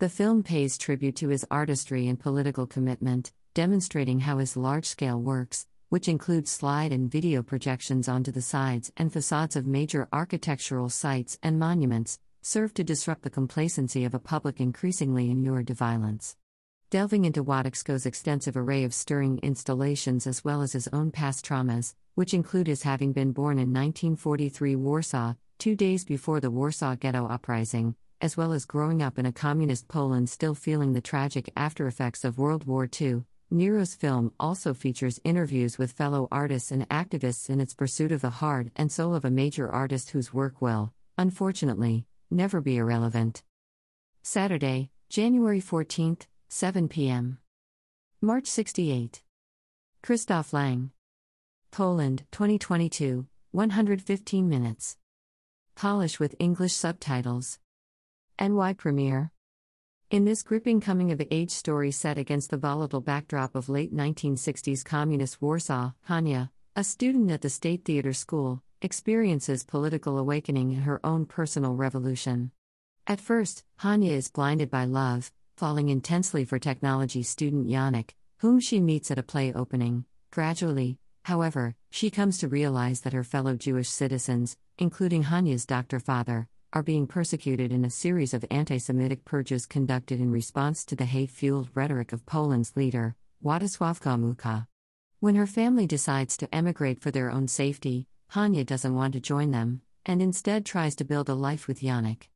The 0.00 0.08
film 0.08 0.42
pays 0.42 0.78
tribute 0.78 1.16
to 1.16 1.28
his 1.28 1.44
artistry 1.50 2.08
and 2.08 2.18
political 2.18 2.66
commitment, 2.66 3.32
demonstrating 3.52 4.20
how 4.20 4.38
his 4.38 4.56
large 4.56 4.86
scale 4.86 5.20
works, 5.20 5.66
which 5.90 6.08
include 6.08 6.48
slide 6.48 6.90
and 6.90 7.10
video 7.10 7.42
projections 7.42 8.08
onto 8.08 8.32
the 8.32 8.40
sides 8.40 8.90
and 8.96 9.12
facades 9.12 9.56
of 9.56 9.66
major 9.66 10.08
architectural 10.10 10.88
sites 10.88 11.38
and 11.42 11.58
monuments, 11.58 12.18
serve 12.40 12.72
to 12.72 12.82
disrupt 12.82 13.20
the 13.20 13.28
complacency 13.28 14.06
of 14.06 14.14
a 14.14 14.18
public 14.18 14.58
increasingly 14.58 15.30
inured 15.30 15.66
to 15.66 15.74
violence. 15.74 16.34
Delving 16.88 17.26
into 17.26 17.44
Wodiczko's 17.44 18.06
extensive 18.06 18.56
array 18.56 18.84
of 18.84 18.94
stirring 18.94 19.38
installations 19.42 20.26
as 20.26 20.42
well 20.42 20.62
as 20.62 20.72
his 20.72 20.88
own 20.94 21.10
past 21.10 21.44
traumas, 21.44 21.94
which 22.14 22.32
include 22.32 22.68
his 22.68 22.84
having 22.84 23.12
been 23.12 23.32
born 23.32 23.58
in 23.58 23.68
1943 23.68 24.76
Warsaw, 24.76 25.34
two 25.58 25.76
days 25.76 26.06
before 26.06 26.40
the 26.40 26.50
Warsaw 26.50 26.94
Ghetto 26.94 27.26
Uprising, 27.26 27.96
as 28.20 28.36
well 28.36 28.52
as 28.52 28.64
growing 28.64 29.02
up 29.02 29.18
in 29.18 29.26
a 29.26 29.32
communist 29.32 29.88
Poland 29.88 30.28
still 30.28 30.54
feeling 30.54 30.92
the 30.92 31.00
tragic 31.00 31.50
aftereffects 31.56 32.24
of 32.24 32.38
World 32.38 32.66
War 32.66 32.88
II, 33.00 33.24
Niro's 33.52 33.94
film 33.94 34.32
also 34.38 34.74
features 34.74 35.20
interviews 35.24 35.76
with 35.76 35.92
fellow 35.92 36.28
artists 36.30 36.70
and 36.70 36.88
activists 36.88 37.50
in 37.50 37.60
its 37.60 37.74
pursuit 37.74 38.12
of 38.12 38.20
the 38.20 38.30
heart 38.30 38.68
and 38.76 38.92
soul 38.92 39.14
of 39.14 39.24
a 39.24 39.30
major 39.30 39.68
artist 39.68 40.10
whose 40.10 40.32
work 40.32 40.60
will, 40.60 40.92
unfortunately, 41.18 42.06
never 42.30 42.60
be 42.60 42.76
irrelevant. 42.76 43.42
Saturday, 44.22 44.90
January 45.08 45.60
14th, 45.60 46.26
7 46.48 46.88
p.m. 46.88 47.38
March 48.20 48.46
68. 48.46 49.22
Krzysztof 50.02 50.52
Lang. 50.52 50.90
Poland, 51.70 52.24
2022, 52.32 53.26
115 53.50 54.48
minutes. 54.48 54.96
Polish 55.74 56.20
with 56.20 56.34
English 56.38 56.74
subtitles. 56.74 57.58
NY 58.40 58.72
Premiere. 58.72 59.32
In 60.10 60.24
this 60.24 60.42
gripping 60.42 60.80
coming 60.80 61.12
of 61.12 61.20
age 61.30 61.50
story 61.50 61.90
set 61.90 62.16
against 62.16 62.48
the 62.48 62.56
volatile 62.56 63.02
backdrop 63.02 63.54
of 63.54 63.68
late 63.68 63.94
1960s 63.94 64.82
communist 64.82 65.42
Warsaw, 65.42 65.90
Hania, 66.08 66.48
a 66.74 66.82
student 66.82 67.30
at 67.30 67.42
the 67.42 67.50
State 67.50 67.84
Theater 67.84 68.14
School, 68.14 68.62
experiences 68.80 69.62
political 69.62 70.16
awakening 70.16 70.72
in 70.72 70.80
her 70.80 71.04
own 71.04 71.26
personal 71.26 71.74
revolution. 71.74 72.50
At 73.06 73.20
first, 73.20 73.62
Hania 73.80 74.12
is 74.12 74.30
blinded 74.30 74.70
by 74.70 74.86
love, 74.86 75.32
falling 75.58 75.90
intensely 75.90 76.46
for 76.46 76.58
technology 76.58 77.22
student 77.22 77.66
Yannick, 77.66 78.12
whom 78.38 78.58
she 78.58 78.80
meets 78.80 79.10
at 79.10 79.18
a 79.18 79.22
play 79.22 79.52
opening. 79.52 80.06
Gradually, 80.30 80.96
however, 81.24 81.74
she 81.90 82.10
comes 82.10 82.38
to 82.38 82.48
realize 82.48 83.02
that 83.02 83.12
her 83.12 83.22
fellow 83.22 83.54
Jewish 83.54 83.90
citizens, 83.90 84.56
including 84.78 85.24
Hania's 85.24 85.66
doctor 85.66 86.00
father, 86.00 86.48
are 86.72 86.82
being 86.82 87.06
persecuted 87.06 87.72
in 87.72 87.84
a 87.84 87.90
series 87.90 88.32
of 88.32 88.44
anti 88.50 88.78
Semitic 88.78 89.24
purges 89.24 89.66
conducted 89.66 90.20
in 90.20 90.30
response 90.30 90.84
to 90.84 90.94
the 90.94 91.04
hate 91.04 91.30
fueled 91.30 91.68
rhetoric 91.74 92.12
of 92.12 92.24
Poland's 92.26 92.76
leader, 92.76 93.16
Władysław 93.44 94.00
Gomułka. 94.00 94.66
When 95.18 95.34
her 95.34 95.46
family 95.46 95.86
decides 95.86 96.36
to 96.36 96.54
emigrate 96.54 97.00
for 97.00 97.10
their 97.10 97.30
own 97.30 97.48
safety, 97.48 98.06
Hania 98.32 98.64
doesn't 98.64 98.94
want 98.94 99.14
to 99.14 99.20
join 99.20 99.50
them, 99.50 99.82
and 100.06 100.22
instead 100.22 100.64
tries 100.64 100.94
to 100.96 101.04
build 101.04 101.28
a 101.28 101.34
life 101.34 101.66
with 101.66 101.80
Yannick. 101.80 102.28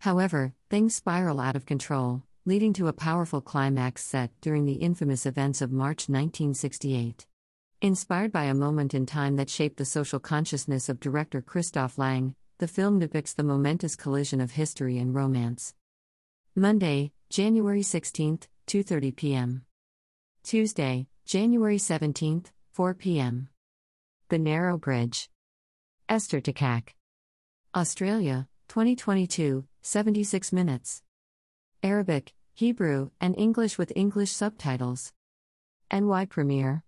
However, 0.00 0.52
things 0.68 0.94
spiral 0.94 1.40
out 1.40 1.56
of 1.56 1.64
control, 1.64 2.24
leading 2.44 2.72
to 2.74 2.88
a 2.88 2.92
powerful 2.92 3.40
climax 3.40 4.04
set 4.04 4.32
during 4.40 4.66
the 4.66 4.74
infamous 4.74 5.26
events 5.26 5.62
of 5.62 5.70
March 5.70 6.08
1968. 6.08 7.26
Inspired 7.82 8.32
by 8.32 8.44
a 8.44 8.54
moment 8.54 8.94
in 8.94 9.06
time 9.06 9.36
that 9.36 9.50
shaped 9.50 9.76
the 9.76 9.84
social 9.84 10.18
consciousness 10.18 10.88
of 10.88 10.98
director 10.98 11.40
Krzysztof 11.40 11.98
Lang, 11.98 12.34
the 12.58 12.68
film 12.68 12.98
depicts 12.98 13.34
the 13.34 13.42
momentous 13.42 13.96
collision 13.96 14.40
of 14.40 14.52
history 14.52 14.98
and 14.98 15.14
romance. 15.14 15.74
Monday, 16.54 17.12
January 17.28 17.82
16, 17.82 18.38
2:30 18.66 19.14
p.m. 19.14 19.66
Tuesday, 20.42 21.06
January 21.26 21.76
17, 21.76 22.44
4 22.72 22.94
p.m. 22.94 23.48
The 24.30 24.38
Narrow 24.38 24.78
Bridge. 24.78 25.28
Esther 26.08 26.40
Takac. 26.40 26.94
Australia, 27.74 28.48
2022, 28.68 29.66
76 29.82 30.52
minutes. 30.52 31.02
Arabic, 31.82 32.32
Hebrew, 32.54 33.10
and 33.20 33.36
English 33.36 33.76
with 33.76 33.92
English 33.94 34.32
subtitles. 34.32 35.12
NY 35.92 36.24
Premiere. 36.24 36.85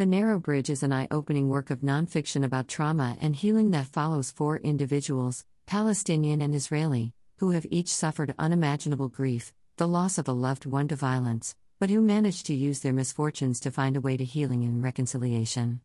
The 0.00 0.06
Narrow 0.06 0.38
Bridge 0.38 0.70
is 0.70 0.82
an 0.82 0.94
eye 0.94 1.08
opening 1.10 1.50
work 1.50 1.68
of 1.68 1.82
nonfiction 1.82 2.42
about 2.42 2.68
trauma 2.68 3.18
and 3.20 3.36
healing 3.36 3.70
that 3.72 3.84
follows 3.84 4.30
four 4.30 4.56
individuals, 4.56 5.44
Palestinian 5.66 6.40
and 6.40 6.54
Israeli, 6.54 7.12
who 7.36 7.50
have 7.50 7.66
each 7.68 7.88
suffered 7.88 8.34
unimaginable 8.38 9.08
grief, 9.08 9.52
the 9.76 9.86
loss 9.86 10.16
of 10.16 10.26
a 10.26 10.32
loved 10.32 10.64
one 10.64 10.88
to 10.88 10.96
violence, 10.96 11.54
but 11.78 11.90
who 11.90 12.00
manage 12.00 12.44
to 12.44 12.54
use 12.54 12.80
their 12.80 12.94
misfortunes 12.94 13.60
to 13.60 13.70
find 13.70 13.94
a 13.94 14.00
way 14.00 14.16
to 14.16 14.24
healing 14.24 14.64
and 14.64 14.82
reconciliation. 14.82 15.82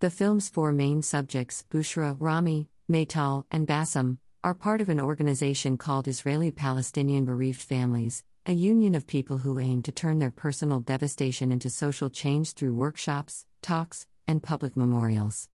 The 0.00 0.10
film's 0.10 0.48
four 0.48 0.72
main 0.72 1.00
subjects, 1.00 1.64
Bushra, 1.70 2.16
Rami, 2.18 2.68
Maytal, 2.90 3.44
and 3.52 3.64
Bassem, 3.64 4.18
are 4.42 4.54
part 4.54 4.80
of 4.80 4.88
an 4.88 4.98
organization 4.98 5.78
called 5.78 6.08
Israeli 6.08 6.50
Palestinian 6.50 7.24
Bereaved 7.24 7.62
Families, 7.62 8.24
a 8.44 8.52
union 8.52 8.96
of 8.96 9.06
people 9.06 9.38
who 9.38 9.60
aim 9.60 9.82
to 9.82 9.92
turn 9.92 10.18
their 10.18 10.32
personal 10.32 10.80
devastation 10.80 11.52
into 11.52 11.70
social 11.70 12.10
change 12.10 12.54
through 12.54 12.74
workshops, 12.74 13.46
talks, 13.62 14.08
and 14.26 14.42
public 14.42 14.76
memorials. 14.76 15.48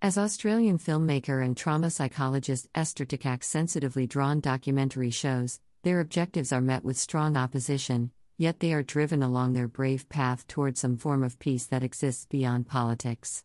As 0.00 0.18
Australian 0.18 0.78
filmmaker 0.78 1.44
and 1.44 1.56
trauma 1.56 1.88
psychologist 1.88 2.66
Esther 2.74 3.04
Takac's 3.04 3.46
sensitively 3.46 4.08
drawn 4.08 4.40
documentary 4.40 5.10
shows, 5.10 5.60
their 5.84 6.00
objectives 6.00 6.52
are 6.52 6.60
met 6.60 6.84
with 6.84 6.98
strong 6.98 7.36
opposition, 7.36 8.10
yet 8.36 8.58
they 8.58 8.72
are 8.72 8.82
driven 8.82 9.22
along 9.22 9.52
their 9.52 9.68
brave 9.68 10.08
path 10.08 10.44
toward 10.48 10.76
some 10.76 10.96
form 10.96 11.22
of 11.22 11.38
peace 11.38 11.66
that 11.66 11.84
exists 11.84 12.26
beyond 12.28 12.66
politics. 12.66 13.44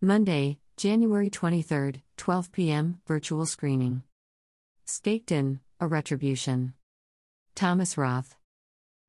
Monday, 0.00 0.58
January 0.76 1.30
23, 1.30 2.02
12 2.16 2.50
p.m., 2.50 3.00
virtual 3.06 3.46
screening. 3.46 4.02
Schächten, 4.84 5.60
A 5.78 5.86
Retribution. 5.86 6.74
Thomas 7.58 7.98
Roth. 7.98 8.36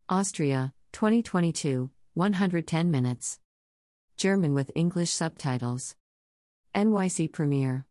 Austria, 0.09 0.73
2022, 0.93 1.91
110 2.15 2.89
minutes. 2.89 3.37
German 4.17 4.55
with 4.55 4.71
English 4.73 5.11
subtitles. 5.11 5.95
NYC 6.73 7.31
premiere. 7.31 7.85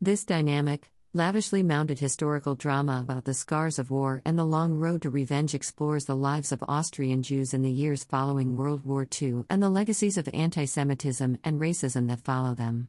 This 0.00 0.24
dynamic, 0.24 0.90
lavishly 1.12 1.62
mounted 1.62 1.98
historical 1.98 2.54
drama 2.54 3.00
about 3.02 3.26
the 3.26 3.34
scars 3.34 3.78
of 3.78 3.90
war 3.90 4.22
and 4.24 4.38
the 4.38 4.46
long 4.46 4.72
road 4.72 5.02
to 5.02 5.10
revenge 5.10 5.54
explores 5.54 6.06
the 6.06 6.16
lives 6.16 6.50
of 6.50 6.64
Austrian 6.66 7.22
Jews 7.22 7.52
in 7.52 7.60
the 7.60 7.70
years 7.70 8.04
following 8.04 8.56
World 8.56 8.86
War 8.86 9.06
II 9.20 9.44
and 9.50 9.62
the 9.62 9.68
legacies 9.68 10.16
of 10.16 10.30
anti 10.32 10.64
Semitism 10.64 11.36
and 11.44 11.60
racism 11.60 12.08
that 12.08 12.24
follow 12.24 12.54
them. 12.54 12.88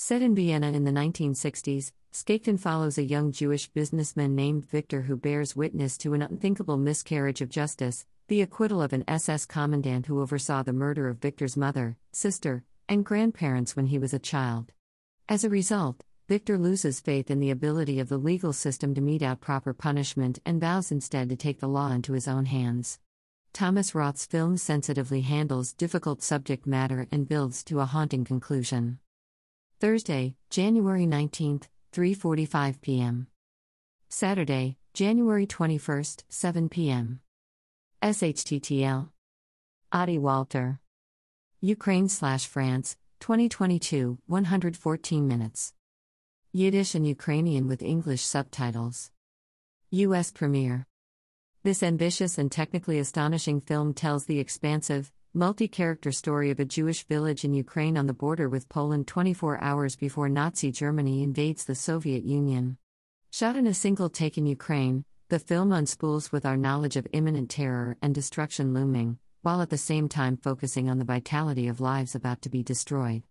Set 0.00 0.22
in 0.22 0.32
Vienna 0.32 0.70
in 0.70 0.84
the 0.84 0.92
1960s, 0.92 1.90
Schächten 2.12 2.56
follows 2.56 2.98
a 2.98 3.02
young 3.02 3.32
Jewish 3.32 3.66
businessman 3.66 4.36
named 4.36 4.64
Victor 4.64 5.02
who 5.02 5.16
bears 5.16 5.56
witness 5.56 5.98
to 5.98 6.14
an 6.14 6.22
unthinkable 6.22 6.76
miscarriage 6.76 7.40
of 7.40 7.48
justice, 7.48 8.06
the 8.28 8.40
acquittal 8.40 8.80
of 8.80 8.92
an 8.92 9.02
SS 9.08 9.44
commandant 9.44 10.06
who 10.06 10.20
oversaw 10.20 10.62
the 10.62 10.72
murder 10.72 11.08
of 11.08 11.18
Victor's 11.18 11.56
mother, 11.56 11.96
sister, 12.12 12.62
and 12.88 13.04
grandparents 13.04 13.74
when 13.74 13.86
he 13.86 13.98
was 13.98 14.14
a 14.14 14.20
child. 14.20 14.70
As 15.28 15.42
a 15.42 15.50
result, 15.50 16.04
Victor 16.28 16.58
loses 16.58 17.00
faith 17.00 17.28
in 17.28 17.40
the 17.40 17.50
ability 17.50 17.98
of 17.98 18.08
the 18.08 18.18
legal 18.18 18.52
system 18.52 18.94
to 18.94 19.00
mete 19.00 19.22
out 19.22 19.40
proper 19.40 19.74
punishment 19.74 20.38
and 20.46 20.60
vows 20.60 20.92
instead 20.92 21.28
to 21.28 21.34
take 21.34 21.58
the 21.58 21.66
law 21.66 21.90
into 21.90 22.12
his 22.12 22.28
own 22.28 22.44
hands. 22.44 23.00
Thomas 23.52 23.96
Roth's 23.96 24.26
film 24.26 24.58
sensitively 24.58 25.22
handles 25.22 25.72
difficult 25.72 26.22
subject 26.22 26.68
matter 26.68 27.08
and 27.10 27.28
builds 27.28 27.64
to 27.64 27.80
a 27.80 27.84
haunting 27.84 28.24
conclusion. 28.24 29.00
Thursday, 29.80 30.34
January 30.50 31.06
19th, 31.06 31.68
3:45 31.92 32.80
p.m. 32.80 33.28
Saturday, 34.08 34.76
January 34.92 35.46
21st, 35.46 36.24
7 36.28 36.68
p.m. 36.68 37.20
SHTTL. 38.02 39.10
Ady 39.94 40.18
Walter. 40.18 40.80
Ukraine 41.60 42.08
slash 42.08 42.48
France, 42.48 42.96
2022, 43.20 44.18
114 44.26 45.28
minutes. 45.28 45.74
Yiddish 46.52 46.96
and 46.96 47.06
Ukrainian 47.06 47.68
with 47.68 47.80
English 47.80 48.22
subtitles. 48.22 49.12
U.S. 49.90 50.32
premiere. 50.32 50.88
This 51.62 51.84
ambitious 51.84 52.36
and 52.36 52.50
technically 52.50 52.98
astonishing 52.98 53.60
film 53.60 53.94
tells 53.94 54.24
the 54.24 54.40
expansive, 54.40 55.12
multi 55.34 55.68
character 55.68 56.10
story 56.10 56.50
of 56.50 56.58
a 56.58 56.64
Jewish 56.64 57.04
village 57.04 57.44
in 57.44 57.52
Ukraine 57.52 57.98
on 57.98 58.06
the 58.06 58.14
border 58.14 58.48
with 58.48 58.68
Poland 58.68 59.06
24 59.06 59.62
hours 59.62 59.94
before 59.94 60.28
Nazi 60.28 60.72
Germany 60.72 61.22
invades 61.22 61.64
the 61.64 61.74
Soviet 61.74 62.24
Union. 62.24 62.78
Shot 63.30 63.54
in 63.54 63.66
a 63.66 63.74
single 63.74 64.08
take 64.08 64.38
in 64.38 64.46
Ukraine, 64.46 65.04
the 65.28 65.38
film 65.38 65.70
unspools 65.70 66.32
with 66.32 66.46
our 66.46 66.56
knowledge 66.56 66.96
of 66.96 67.06
imminent 67.12 67.50
terror 67.50 67.96
and 68.00 68.14
destruction 68.14 68.72
looming, 68.72 69.18
while 69.42 69.60
at 69.60 69.68
the 69.68 69.76
same 69.76 70.08
time 70.08 70.38
focusing 70.38 70.88
on 70.88 70.98
the 70.98 71.04
vitality 71.04 71.68
of 71.68 71.80
lives 71.80 72.14
about 72.14 72.40
to 72.42 72.48
be 72.48 72.62
destroyed. 72.62 73.22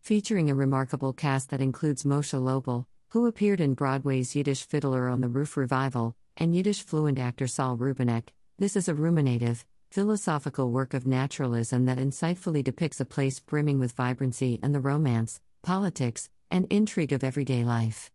Featuring 0.00 0.50
a 0.50 0.54
remarkable 0.54 1.12
cast 1.12 1.50
that 1.50 1.60
includes 1.60 2.04
Moshe 2.04 2.40
Lobel, 2.40 2.86
who 3.08 3.26
appeared 3.26 3.60
in 3.60 3.74
Broadway's 3.74 4.36
Yiddish 4.36 4.64
Fiddler 4.64 5.08
on 5.08 5.20
the 5.20 5.28
Roof 5.28 5.56
revival, 5.56 6.14
and 6.36 6.54
Yiddish 6.54 6.82
fluent 6.84 7.18
actor 7.18 7.48
Saul 7.48 7.76
Rubinek, 7.76 8.28
this 8.58 8.76
is 8.76 8.88
a 8.88 8.94
ruminative, 8.94 9.64
philosophical 9.90 10.70
work 10.70 10.94
of 10.94 11.06
naturalism 11.06 11.86
that 11.86 11.98
insightfully 11.98 12.62
depicts 12.62 13.00
a 13.00 13.04
place 13.04 13.40
brimming 13.40 13.80
with 13.80 13.92
vibrancy 13.92 14.60
and 14.62 14.72
the 14.74 14.80
romance, 14.80 15.40
politics, 15.62 16.28
and 16.50 16.66
intrigue 16.70 17.12
of 17.12 17.24
everyday 17.24 17.64
life. 17.64 18.10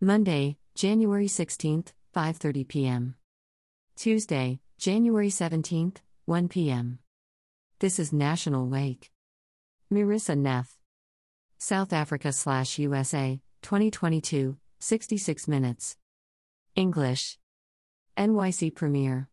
Monday, 0.00 0.58
January 0.74 1.26
16th, 1.26 1.92
5:30 2.14 2.68
p.m. 2.68 3.14
Tuesday, 3.96 4.60
January 4.78 5.30
17th, 5.30 5.96
1 6.26 6.48
p.m. 6.48 6.98
This 7.78 7.98
is 7.98 8.12
National 8.12 8.66
Wake. 8.66 9.10
Marissa 9.92 10.36
Neff. 10.36 10.78
South 11.58 11.92
Africa 11.92 12.32
slash 12.32 12.78
USA, 12.78 13.40
2022, 13.62 14.58
66 14.78 15.48
minutes. 15.48 15.96
English. 16.76 17.38
NYC 18.18 18.74
premiere. 18.74 19.29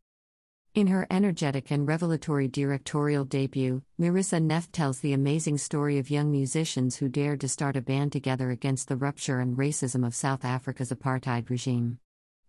In 0.78 0.86
her 0.86 1.08
energetic 1.10 1.72
and 1.72 1.88
revelatory 1.88 2.48
directorial 2.48 3.26
debut, 3.26 3.82
Marissa 4.00 4.40
Neff 4.40 4.72
tells 4.72 5.00
the 5.00 5.12
amazing 5.12 5.58
story 5.58 5.98
of 5.98 6.12
young 6.12 6.30
musicians 6.30 6.98
who 6.98 7.10
dared 7.10 7.42
to 7.42 7.48
start 7.48 7.76
a 7.76 7.82
band 7.82 8.12
together 8.12 8.52
against 8.52 8.88
the 8.88 8.96
rupture 8.96 9.40
and 9.40 9.58
racism 9.58 10.06
of 10.06 10.14
South 10.14 10.46
Africa's 10.46 10.92
apartheid 10.92 11.50
regime. 11.50 11.98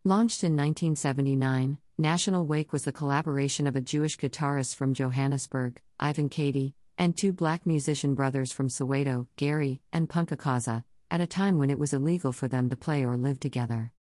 Launched 0.05 0.45
in 0.45 0.53
1979, 0.53 1.79
National 1.97 2.45
Wake 2.45 2.71
was 2.71 2.85
the 2.85 2.93
collaboration 2.93 3.67
of 3.67 3.77
a 3.77 3.81
Jewish 3.81 4.19
guitarist 4.19 4.75
from 4.75 4.93
Johannesburg, 4.93 5.81
Ivan 5.99 6.29
Kadey, 6.29 6.75
and 6.99 7.17
two 7.17 7.33
black 7.33 7.65
musician 7.65 8.15
brothers 8.15 8.53
from 8.53 8.69
Soweto, 8.69 9.27
Gary 9.37 9.81
and 9.91 10.07
Punka 10.07 10.37
Khoza, 10.37 10.85
at 11.11 11.23
a 11.23 11.27
time 11.27 11.57
when 11.57 11.71
it 11.71 11.79
was 11.79 11.95
illegal 11.95 12.33
for 12.33 12.47
them 12.47 12.69
to 12.69 12.77
play 12.77 13.07
or 13.07 13.17
live 13.17 13.41
together. 13.41 13.91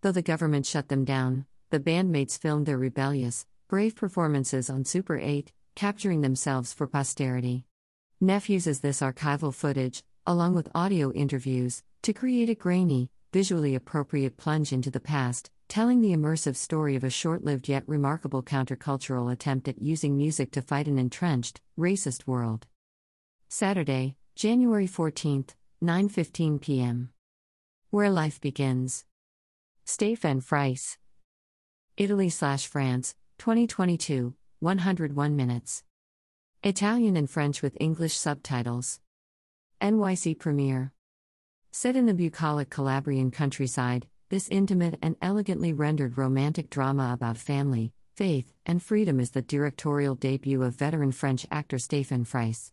Though 0.00 0.12
the 0.12 0.22
government 0.22 0.64
shut 0.64 0.88
them 0.88 1.04
down, 1.04 1.44
the 1.68 1.80
bandmates 1.80 2.38
filmed 2.38 2.64
their 2.64 2.78
rebellious, 2.78 3.46
brave 3.68 3.96
performances 3.96 4.68
on 4.68 4.84
Super 4.84 5.18
8, 5.18 5.52
capturing 5.74 6.20
themselves 6.20 6.72
for 6.72 6.86
posterity. 6.86 7.64
Neff 8.20 8.48
uses 8.48 8.80
this 8.80 9.00
archival 9.00 9.52
footage, 9.52 10.02
along 10.26 10.54
with 10.54 10.70
audio 10.74 11.12
interviews, 11.12 11.82
to 12.02 12.12
create 12.12 12.50
a 12.50 12.54
grainy, 12.54 13.10
visually 13.32 13.74
appropriate 13.74 14.36
plunge 14.36 14.72
into 14.72 14.90
the 14.90 15.00
past, 15.00 15.50
telling 15.68 16.00
the 16.00 16.12
immersive 16.12 16.56
story 16.56 16.94
of 16.94 17.04
a 17.04 17.10
short 17.10 17.42
lived 17.44 17.68
yet 17.68 17.82
remarkable 17.86 18.42
countercultural 18.42 19.32
attempt 19.32 19.66
at 19.66 19.80
using 19.82 20.16
music 20.16 20.52
to 20.52 20.62
fight 20.62 20.86
an 20.86 20.98
entrenched, 20.98 21.60
racist 21.78 22.26
world. 22.26 22.66
Saturday, 23.48 24.16
January 24.36 24.86
14th, 24.86 25.54
9:15 25.82 26.60
p.m. 26.60 27.10
Where 27.90 28.10
Life 28.10 28.40
Begins. 28.40 29.04
Stefan 29.84 30.40
Freiss. 30.40 30.96
Italy 31.96 32.28
slash 32.30 32.66
France, 32.66 33.14
2022, 33.38 34.34
101 34.60 35.36
minutes. 35.36 35.82
Italian 36.62 37.16
and 37.16 37.28
French 37.28 37.60
with 37.60 37.76
English 37.78 38.16
subtitles. 38.16 39.00
NYC 39.82 40.38
premiere. 40.38 40.92
Set 41.70 41.96
in 41.96 42.06
the 42.06 42.14
bucolic 42.14 42.70
Calabrian 42.70 43.30
countryside, 43.30 44.06
this 44.30 44.48
intimate 44.48 44.98
and 45.02 45.16
elegantly 45.20 45.72
rendered 45.72 46.16
romantic 46.16 46.70
drama 46.70 47.12
about 47.12 47.36
family, 47.36 47.92
faith, 48.14 48.54
and 48.64 48.82
freedom 48.82 49.20
is 49.20 49.32
the 49.32 49.42
directorial 49.42 50.14
debut 50.14 50.62
of 50.62 50.76
veteran 50.76 51.12
French 51.12 51.46
actor 51.50 51.76
Stéphane 51.76 52.26
Freiss. 52.26 52.70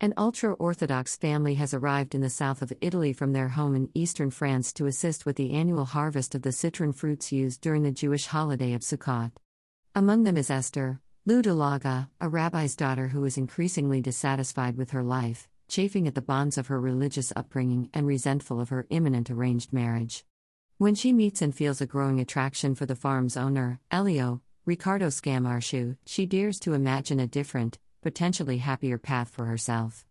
An 0.00 0.14
ultra 0.16 0.54
Orthodox 0.54 1.16
family 1.16 1.54
has 1.54 1.74
arrived 1.74 2.14
in 2.14 2.22
the 2.22 2.30
south 2.30 2.62
of 2.62 2.72
Italy 2.80 3.12
from 3.12 3.32
their 3.32 3.48
home 3.48 3.76
in 3.76 3.90
eastern 3.94 4.30
France 4.30 4.72
to 4.72 4.86
assist 4.86 5.26
with 5.26 5.36
the 5.36 5.52
annual 5.52 5.84
harvest 5.84 6.34
of 6.34 6.42
the 6.42 6.52
citron 6.52 6.92
fruits 6.92 7.30
used 7.30 7.60
during 7.60 7.82
the 7.82 7.92
Jewish 7.92 8.26
holiday 8.26 8.72
of 8.72 8.80
Sukkot. 8.80 9.32
Among 9.98 10.22
them 10.22 10.36
is 10.36 10.48
Esther, 10.48 11.00
Lou 11.26 11.42
de 11.42 11.50
Laâge, 11.50 12.08
a 12.20 12.28
rabbi's 12.28 12.76
daughter 12.76 13.08
who 13.08 13.24
is 13.24 13.36
increasingly 13.36 14.00
dissatisfied 14.00 14.76
with 14.76 14.92
her 14.92 15.02
life, 15.02 15.48
chafing 15.66 16.06
at 16.06 16.14
the 16.14 16.22
bonds 16.22 16.56
of 16.56 16.68
her 16.68 16.80
religious 16.80 17.32
upbringing 17.34 17.90
and 17.92 18.06
resentful 18.06 18.60
of 18.60 18.68
her 18.68 18.86
imminent 18.90 19.28
arranged 19.28 19.72
marriage. 19.72 20.24
When 20.76 20.94
she 20.94 21.12
meets 21.12 21.42
and 21.42 21.52
feels 21.52 21.80
a 21.80 21.86
growing 21.86 22.20
attraction 22.20 22.76
for 22.76 22.86
the 22.86 22.94
farm's 22.94 23.36
owner, 23.36 23.80
Elio, 23.90 24.40
Riccardo 24.64 25.08
Scamarcio, 25.08 25.96
she 26.06 26.26
dares 26.26 26.60
to 26.60 26.74
imagine 26.74 27.18
a 27.18 27.26
different, 27.26 27.80
potentially 28.00 28.58
happier 28.58 28.98
path 28.98 29.28
for 29.28 29.46
herself. 29.46 30.06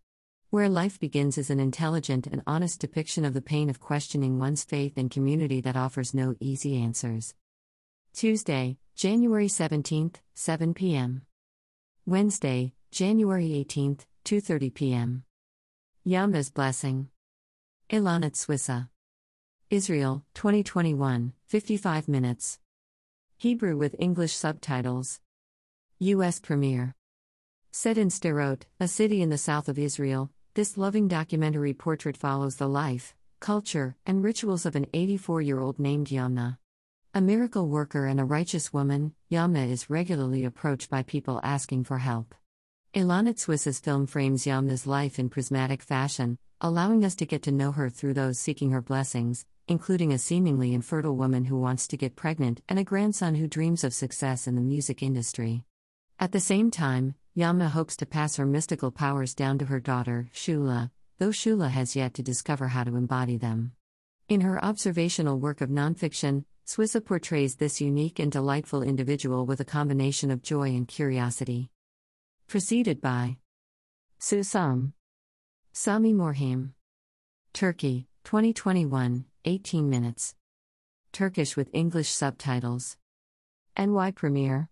Where 0.50 0.68
Life 0.68 1.00
Begins 1.00 1.38
is 1.38 1.48
an 1.48 1.60
intelligent 1.60 2.26
and 2.26 2.42
honest 2.46 2.78
depiction 2.78 3.24
of 3.24 3.32
the 3.32 3.40
pain 3.40 3.70
of 3.70 3.80
questioning 3.80 4.38
one's 4.38 4.64
faith 4.64 4.98
and 4.98 5.10
community 5.10 5.62
that 5.62 5.78
offers 5.78 6.12
no 6.12 6.34
easy 6.40 6.76
answers. 6.76 7.34
Tuesday, 8.14 8.78
January 8.96 9.46
17th, 9.46 10.16
7 10.34 10.74
p.m. 10.74 11.22
Wednesday, 12.04 12.72
January 12.90 13.48
18th, 13.50 14.00
2:30 14.24 14.74
p.m. 14.74 15.24
Yamna's 16.06 16.50
Blessing. 16.50 17.08
Ilanit 17.90 18.34
Swissa. 18.34 18.88
Israel, 19.70 20.24
2021, 20.34 21.32
55 21.46 22.08
minutes. 22.08 22.58
Hebrew 23.36 23.76
with 23.76 23.94
English 23.98 24.34
subtitles. 24.34 25.20
U.S. 25.98 26.40
premiere. 26.40 26.94
Set 27.70 27.98
in 27.98 28.08
Sderot, 28.08 28.62
a 28.80 28.88
city 28.88 29.22
in 29.22 29.30
the 29.30 29.38
south 29.38 29.68
of 29.68 29.78
Israel, 29.78 30.30
this 30.54 30.76
loving 30.76 31.06
documentary 31.08 31.74
portrait 31.74 32.16
follows 32.16 32.56
the 32.56 32.68
life, 32.68 33.14
culture, 33.38 33.96
and 34.06 34.24
rituals 34.24 34.66
of 34.66 34.74
an 34.74 34.86
84 34.92 35.42
year 35.42 35.60
old 35.60 35.78
named 35.78 36.08
Yamna. 36.08 36.58
A 37.14 37.22
miracle 37.22 37.66
worker 37.66 38.04
and 38.04 38.20
a 38.20 38.24
righteous 38.24 38.70
woman, 38.70 39.14
Yamna 39.30 39.66
is 39.66 39.88
regularly 39.88 40.44
approached 40.44 40.90
by 40.90 41.02
people 41.02 41.40
asking 41.42 41.84
for 41.84 41.98
help. 41.98 42.34
Ilanit 42.94 43.38
Swissa's 43.38 43.80
film 43.80 44.06
frames 44.06 44.44
Yamna's 44.44 44.86
life 44.86 45.18
in 45.18 45.30
prismatic 45.30 45.82
fashion, 45.82 46.36
allowing 46.60 47.06
us 47.06 47.14
to 47.14 47.24
get 47.24 47.42
to 47.44 47.50
know 47.50 47.72
her 47.72 47.88
through 47.88 48.12
those 48.12 48.38
seeking 48.38 48.72
her 48.72 48.82
blessings, 48.82 49.46
including 49.68 50.12
a 50.12 50.18
seemingly 50.18 50.74
infertile 50.74 51.16
woman 51.16 51.46
who 51.46 51.58
wants 51.58 51.88
to 51.88 51.96
get 51.96 52.14
pregnant 52.14 52.60
and 52.68 52.78
a 52.78 52.84
grandson 52.84 53.36
who 53.36 53.48
dreams 53.48 53.84
of 53.84 53.94
success 53.94 54.46
in 54.46 54.54
the 54.54 54.60
music 54.60 55.02
industry. 55.02 55.64
At 56.20 56.32
the 56.32 56.40
same 56.40 56.70
time, 56.70 57.14
Yamna 57.34 57.70
hopes 57.70 57.96
to 57.96 58.06
pass 58.06 58.36
her 58.36 58.46
mystical 58.46 58.90
powers 58.90 59.34
down 59.34 59.56
to 59.58 59.64
her 59.64 59.80
daughter, 59.80 60.28
Shula, 60.34 60.90
though 61.16 61.30
Shula 61.30 61.70
has 61.70 61.96
yet 61.96 62.12
to 62.14 62.22
discover 62.22 62.68
how 62.68 62.84
to 62.84 62.96
embody 62.96 63.38
them. 63.38 63.72
In 64.28 64.42
her 64.42 64.62
observational 64.62 65.38
work 65.38 65.62
of 65.62 65.70
nonfiction, 65.70 66.44
Swissa 66.68 67.02
portrays 67.02 67.56
this 67.56 67.80
unique 67.80 68.18
and 68.18 68.30
delightful 68.30 68.82
individual 68.82 69.46
with 69.46 69.58
a 69.58 69.64
combination 69.64 70.30
of 70.30 70.42
joy 70.42 70.68
and 70.68 70.86
curiosity. 70.86 71.70
Preceded 72.46 73.00
by 73.00 73.38
Susam 74.20 74.92
Sami 75.72 76.12
Morhim 76.12 76.72
Turkey, 77.54 78.06
2021, 78.24 79.24
18 79.46 79.88
minutes. 79.88 80.34
Turkish 81.10 81.56
with 81.56 81.70
English 81.72 82.10
subtitles. 82.10 82.98
NY 83.78 84.10
premiere. 84.10 84.68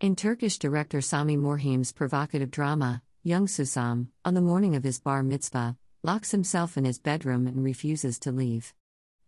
In 0.00 0.16
Turkish 0.16 0.56
director 0.56 1.02
Sami 1.02 1.36
Morhim's 1.36 1.92
provocative 1.92 2.50
drama, 2.50 3.02
Young 3.22 3.46
Susam, 3.46 4.06
on 4.24 4.32
the 4.32 4.40
morning 4.40 4.74
of 4.74 4.84
his 4.84 4.98
bar 4.98 5.22
mitzvah, 5.22 5.76
locks 6.02 6.30
himself 6.30 6.78
in 6.78 6.86
his 6.86 6.98
bedroom 6.98 7.46
and 7.46 7.62
refuses 7.62 8.18
to 8.20 8.32
leave. 8.32 8.72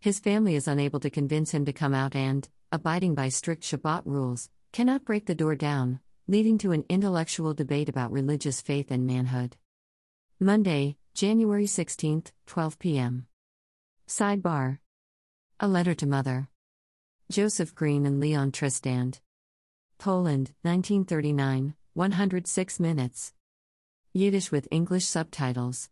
His 0.03 0.19
family 0.19 0.57
is 0.57 0.67
unable 0.67 0.99
to 0.99 1.11
convince 1.11 1.53
him 1.53 1.65
to 1.65 1.73
come 1.73 1.95
out 1.95 2.17
and, 2.17 2.49
abiding 2.73 3.15
by 3.15 3.29
strict 3.29 3.63
Shabbat 3.63 4.03
rules, 4.05 4.51
cannot 4.73 5.05
break 5.05 5.27
the 5.27 5.35
door 5.37 5.55
down, 5.55 6.01
leading 6.27 6.59
to 6.59 6.73
an 6.73 6.85
intellectual 6.89 7.55
debate 7.55 7.89
about 7.89 8.11
religious 8.11 8.61
faith 8.61 8.91
and 8.91 9.07
manhood. 9.07 9.57
Monday, 10.41 10.97
January 11.15 11.69
16, 11.69 12.25
12 12.47 12.79
p.m. 12.81 13.27
Sidebar 14.09 14.81
A 15.61 15.69
Letter 15.69 15.95
to 15.95 16.07
Mother. 16.07 16.49
Joseph 17.31 17.73
Green 17.73 18.05
and 18.05 18.19
Leon 18.19 18.51
Trystan. 18.51 19.21
Poland, 19.99 20.51
1939, 20.63 21.75
106 21.95 22.81
minutes. 22.81 23.35
Yiddish 24.13 24.51
with 24.51 24.67
English 24.73 25.05
subtitles. 25.05 25.91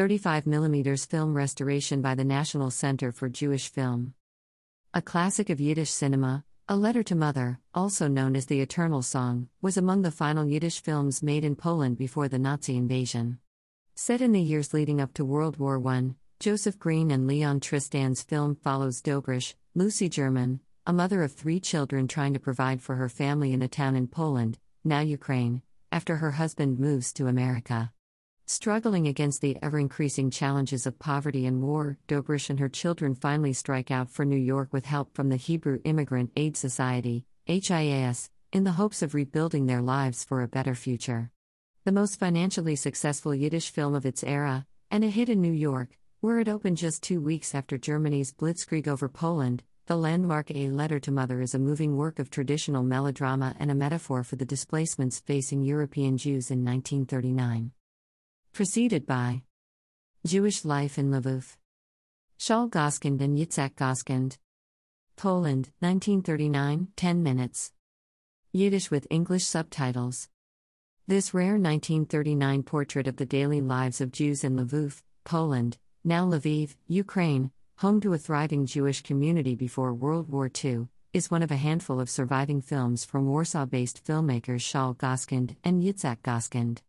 35mm 0.00 1.10
film 1.10 1.34
restoration 1.34 2.00
by 2.00 2.14
the 2.14 2.24
National 2.24 2.70
Center 2.70 3.12
for 3.12 3.28
Jewish 3.28 3.70
Film. 3.70 4.14
A 4.94 5.02
classic 5.02 5.50
of 5.50 5.60
Yiddish 5.60 5.90
cinema, 5.90 6.42
A 6.70 6.74
Letter 6.74 7.02
to 7.02 7.14
Mother, 7.14 7.60
also 7.74 8.08
known 8.08 8.34
as 8.34 8.46
The 8.46 8.62
Eternal 8.62 9.02
Song, 9.02 9.48
was 9.60 9.76
among 9.76 10.00
the 10.00 10.10
final 10.10 10.46
Yiddish 10.46 10.80
films 10.80 11.22
made 11.22 11.44
in 11.44 11.54
Poland 11.54 11.98
before 11.98 12.28
the 12.28 12.38
Nazi 12.38 12.78
invasion. 12.78 13.40
Set 13.94 14.22
in 14.22 14.32
the 14.32 14.40
years 14.40 14.72
leading 14.72 15.02
up 15.02 15.12
to 15.12 15.22
World 15.26 15.58
War 15.58 15.86
I, 15.86 16.12
Joseph 16.38 16.78
Green 16.78 17.10
and 17.10 17.26
Leon 17.26 17.60
Trystan's 17.60 18.22
film 18.22 18.54
follows 18.54 19.02
Dobrysh, 19.02 19.52
Lucy 19.74 20.08
Gehrman, 20.08 20.60
a 20.86 20.94
mother 20.94 21.22
of 21.22 21.34
three 21.34 21.60
children 21.60 22.08
trying 22.08 22.32
to 22.32 22.40
provide 22.40 22.80
for 22.80 22.94
her 22.94 23.10
family 23.10 23.52
in 23.52 23.60
a 23.60 23.68
town 23.68 23.96
in 23.96 24.06
Poland, 24.06 24.58
now 24.82 25.00
Ukraine, 25.00 25.60
after 25.92 26.16
her 26.16 26.30
husband 26.30 26.78
moves 26.78 27.12
to 27.12 27.26
America. 27.26 27.92
Struggling 28.52 29.06
against 29.06 29.42
the 29.42 29.56
ever 29.62 29.78
increasing 29.78 30.28
challenges 30.28 30.84
of 30.84 30.98
poverty 30.98 31.46
and 31.46 31.62
war, 31.62 31.98
Dobrysh 32.08 32.50
and 32.50 32.58
her 32.58 32.68
children 32.68 33.14
finally 33.14 33.52
strike 33.52 33.92
out 33.92 34.10
for 34.10 34.24
New 34.24 34.36
York 34.36 34.72
with 34.72 34.86
help 34.86 35.14
from 35.14 35.28
the 35.28 35.36
Hebrew 35.36 35.78
Immigrant 35.84 36.32
Aid 36.34 36.56
Society, 36.56 37.24
HIAS, 37.46 38.28
in 38.52 38.64
the 38.64 38.72
hopes 38.72 39.02
of 39.02 39.14
rebuilding 39.14 39.66
their 39.66 39.80
lives 39.80 40.24
for 40.24 40.42
a 40.42 40.48
better 40.48 40.74
future. 40.74 41.30
The 41.84 41.92
most 41.92 42.18
financially 42.18 42.74
successful 42.74 43.32
Yiddish 43.36 43.70
film 43.70 43.94
of 43.94 44.04
its 44.04 44.24
era, 44.24 44.66
and 44.90 45.04
a 45.04 45.10
hit 45.10 45.28
in 45.28 45.40
New 45.40 45.52
York, 45.52 45.96
where 46.18 46.40
it 46.40 46.48
opened 46.48 46.78
just 46.78 47.04
two 47.04 47.20
weeks 47.20 47.54
after 47.54 47.78
Germany's 47.78 48.32
blitzkrieg 48.32 48.88
over 48.88 49.08
Poland, 49.08 49.62
the 49.86 49.94
landmark 49.94 50.50
A 50.50 50.70
Letter 50.70 50.98
to 50.98 51.12
Mother 51.12 51.40
is 51.40 51.54
a 51.54 51.60
moving 51.60 51.96
work 51.96 52.18
of 52.18 52.30
traditional 52.30 52.82
melodrama 52.82 53.54
and 53.60 53.70
a 53.70 53.76
metaphor 53.76 54.24
for 54.24 54.34
the 54.34 54.44
displacements 54.44 55.20
facing 55.20 55.62
European 55.62 56.18
Jews 56.18 56.50
in 56.50 56.64
1939. 56.64 57.70
Preceded 58.52 59.06
by 59.06 59.42
Jewish 60.26 60.64
Life 60.64 60.98
in 60.98 61.10
Lviv. 61.10 61.56
Shaul 62.38 62.68
Goskind 62.68 63.22
and 63.22 63.38
Yitzhak 63.38 63.76
Goskind. 63.76 64.38
Poland, 65.16 65.70
1939, 65.78 66.88
10 66.96 67.22
minutes. 67.22 67.72
Yiddish 68.52 68.90
with 68.90 69.06
English 69.08 69.44
subtitles. 69.44 70.28
This 71.06 71.32
rare 71.32 71.52
1939 71.52 72.64
portrait 72.64 73.06
of 73.06 73.16
the 73.16 73.24
daily 73.24 73.60
lives 73.60 74.00
of 74.00 74.12
Jews 74.12 74.42
in 74.42 74.56
Lviv, 74.56 75.00
Poland, 75.24 75.78
now 76.04 76.26
Lviv, 76.26 76.74
Ukraine, 76.88 77.52
home 77.76 78.00
to 78.00 78.12
a 78.12 78.18
thriving 78.18 78.66
Jewish 78.66 79.02
community 79.02 79.54
before 79.54 79.94
World 79.94 80.28
War 80.28 80.50
II, 80.62 80.88
is 81.14 81.30
one 81.30 81.44
of 81.44 81.52
a 81.52 81.56
handful 81.56 82.00
of 82.00 82.10
surviving 82.10 82.60
films 82.60 83.04
from 83.04 83.26
Warsaw 83.26 83.66
based 83.66 84.04
filmmakers 84.04 84.60
Shaul 84.60 84.98
Goskind 84.98 85.56
and 85.64 85.82
Yitzhak 85.82 86.22
Goskind. 86.22 86.82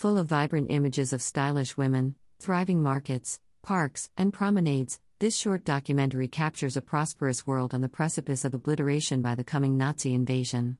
Full 0.00 0.16
of 0.16 0.28
vibrant 0.28 0.70
images 0.70 1.12
of 1.12 1.20
stylish 1.20 1.76
women, 1.76 2.14
thriving 2.38 2.82
markets, 2.82 3.38
parks, 3.60 4.08
and 4.16 4.32
promenades, 4.32 4.98
this 5.18 5.36
short 5.36 5.62
documentary 5.62 6.26
captures 6.26 6.74
a 6.74 6.80
prosperous 6.80 7.46
world 7.46 7.74
on 7.74 7.82
the 7.82 7.88
precipice 7.90 8.46
of 8.46 8.54
obliteration 8.54 9.20
by 9.20 9.34
the 9.34 9.44
coming 9.44 9.76
Nazi 9.76 10.14
invasion. 10.14 10.78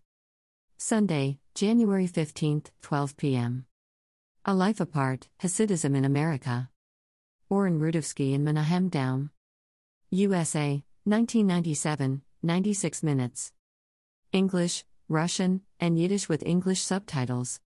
Sunday, 0.79 1.39
January 1.55 2.07
15, 2.07 2.63
12 2.81 3.17
p.m. 3.19 3.67
A 4.47 4.55
Life 4.55 4.81
Apart 4.81 5.29
Hasidism 5.43 5.95
in 5.95 6.07
America. 6.07 6.71
Oren 7.51 7.79
Rudavsky 7.79 8.35
and 8.35 8.43
Menahem 8.43 8.89
Daum. 8.89 9.29
USA, 10.09 10.83
1997, 11.05 12.23
96 12.43 13.03
minutes. 13.03 13.53
English, 14.33 14.87
Russian, 15.11 15.61
and 15.79 15.99
Yiddish 15.99 16.27
with 16.27 16.43
English 16.43 16.81
subtitles. 16.81 17.61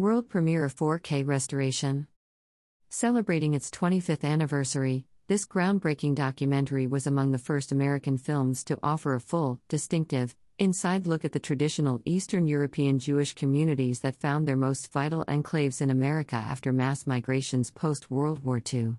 World 0.00 0.30
premiere 0.30 0.64
of 0.64 0.74
4K 0.74 1.26
restoration. 1.26 2.06
Celebrating 2.88 3.52
its 3.52 3.68
25th 3.68 4.24
anniversary, 4.24 5.04
this 5.28 5.44
groundbreaking 5.44 6.14
documentary 6.14 6.86
was 6.86 7.06
among 7.06 7.32
the 7.32 7.38
first 7.38 7.70
American 7.70 8.16
films 8.16 8.64
to 8.64 8.78
offer 8.82 9.14
a 9.14 9.20
full, 9.20 9.60
distinctive, 9.68 10.34
inside 10.58 11.06
look 11.06 11.22
at 11.26 11.32
the 11.32 11.38
traditional 11.38 12.00
Eastern 12.06 12.46
European 12.46 12.98
Jewish 12.98 13.34
communities 13.34 14.00
that 14.00 14.16
found 14.16 14.48
their 14.48 14.56
most 14.56 14.90
vital 14.90 15.22
enclaves 15.26 15.82
in 15.82 15.90
America 15.90 16.36
after 16.36 16.72
mass 16.72 17.06
migrations 17.06 17.70
post 17.70 18.10
World 18.10 18.42
War 18.42 18.62
II. 18.72 18.94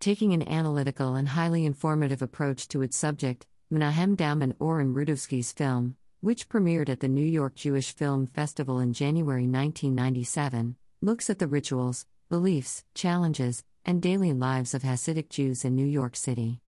Taking 0.00 0.32
an 0.32 0.48
analytical 0.48 1.14
and 1.14 1.28
highly 1.28 1.66
informative 1.66 2.22
approach 2.22 2.68
to 2.68 2.80
its 2.80 2.96
subject, 2.96 3.46
Menahem 3.68 4.16
Daum 4.16 4.42
and 4.42 4.54
Oren 4.58 4.94
Rudavsky's 4.94 5.52
film, 5.52 5.96
which 6.20 6.48
premiered 6.48 6.88
at 6.88 6.98
the 6.98 7.08
New 7.08 7.24
York 7.24 7.54
Jewish 7.54 7.94
Film 7.94 8.26
Festival 8.26 8.80
in 8.80 8.92
January 8.92 9.46
1997, 9.46 10.74
looks 11.00 11.30
at 11.30 11.38
the 11.38 11.46
rituals, 11.46 12.06
beliefs, 12.28 12.84
challenges, 12.94 13.62
and 13.84 14.02
daily 14.02 14.32
lives 14.32 14.74
of 14.74 14.82
Hasidic 14.82 15.28
Jews 15.28 15.64
in 15.64 15.76
New 15.76 15.86
York 15.86 16.16
City. 16.16 16.60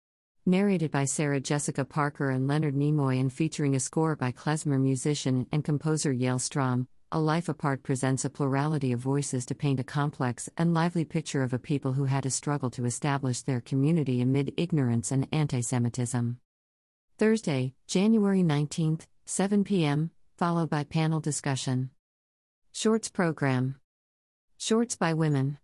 Narrated 0.44 0.90
by 0.90 1.04
Sarah 1.06 1.40
Jessica 1.40 1.84
Parker 1.84 2.30
and 2.30 2.46
Leonard 2.46 2.74
Nimoy 2.74 3.18
and 3.18 3.32
featuring 3.32 3.74
a 3.74 3.80
score 3.80 4.16
by 4.16 4.32
klezmer 4.32 4.80
musician 4.80 5.46
and 5.50 5.64
composer 5.64 6.12
Yale 6.12 6.38
Strom, 6.38 6.86
a 7.10 7.18
Life 7.18 7.48
Apart 7.48 7.82
presents 7.82 8.26
a 8.26 8.30
plurality 8.30 8.92
of 8.92 9.00
voices 9.00 9.46
to 9.46 9.54
paint 9.54 9.80
a 9.80 9.84
complex 9.84 10.50
and 10.58 10.74
lively 10.74 11.06
picture 11.06 11.42
of 11.42 11.54
a 11.54 11.58
people 11.58 11.94
who 11.94 12.04
had 12.04 12.24
to 12.24 12.30
struggle 12.30 12.68
to 12.70 12.84
establish 12.84 13.40
their 13.40 13.62
community 13.62 14.20
amid 14.20 14.52
ignorance 14.58 15.10
and 15.10 15.26
anti 15.32 15.62
Semitism. 15.62 16.38
Thursday, 17.16 17.74
January 17.86 18.42
19th, 18.42 19.06
7 19.30 19.62
p.m., 19.62 20.10
followed 20.38 20.70
by 20.70 20.84
panel 20.84 21.20
discussion. 21.20 21.90
Shorts 22.72 23.10
program 23.10 23.76
Shorts 24.56 24.96
by 24.96 25.12
Women. 25.12 25.58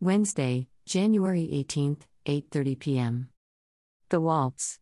Wednesday, 0.00 0.68
January 0.86 1.50
18th, 1.52 2.04
8:30 2.24 2.78
p.m. 2.78 3.28
The 4.08 4.22
Waltz. 4.22 4.78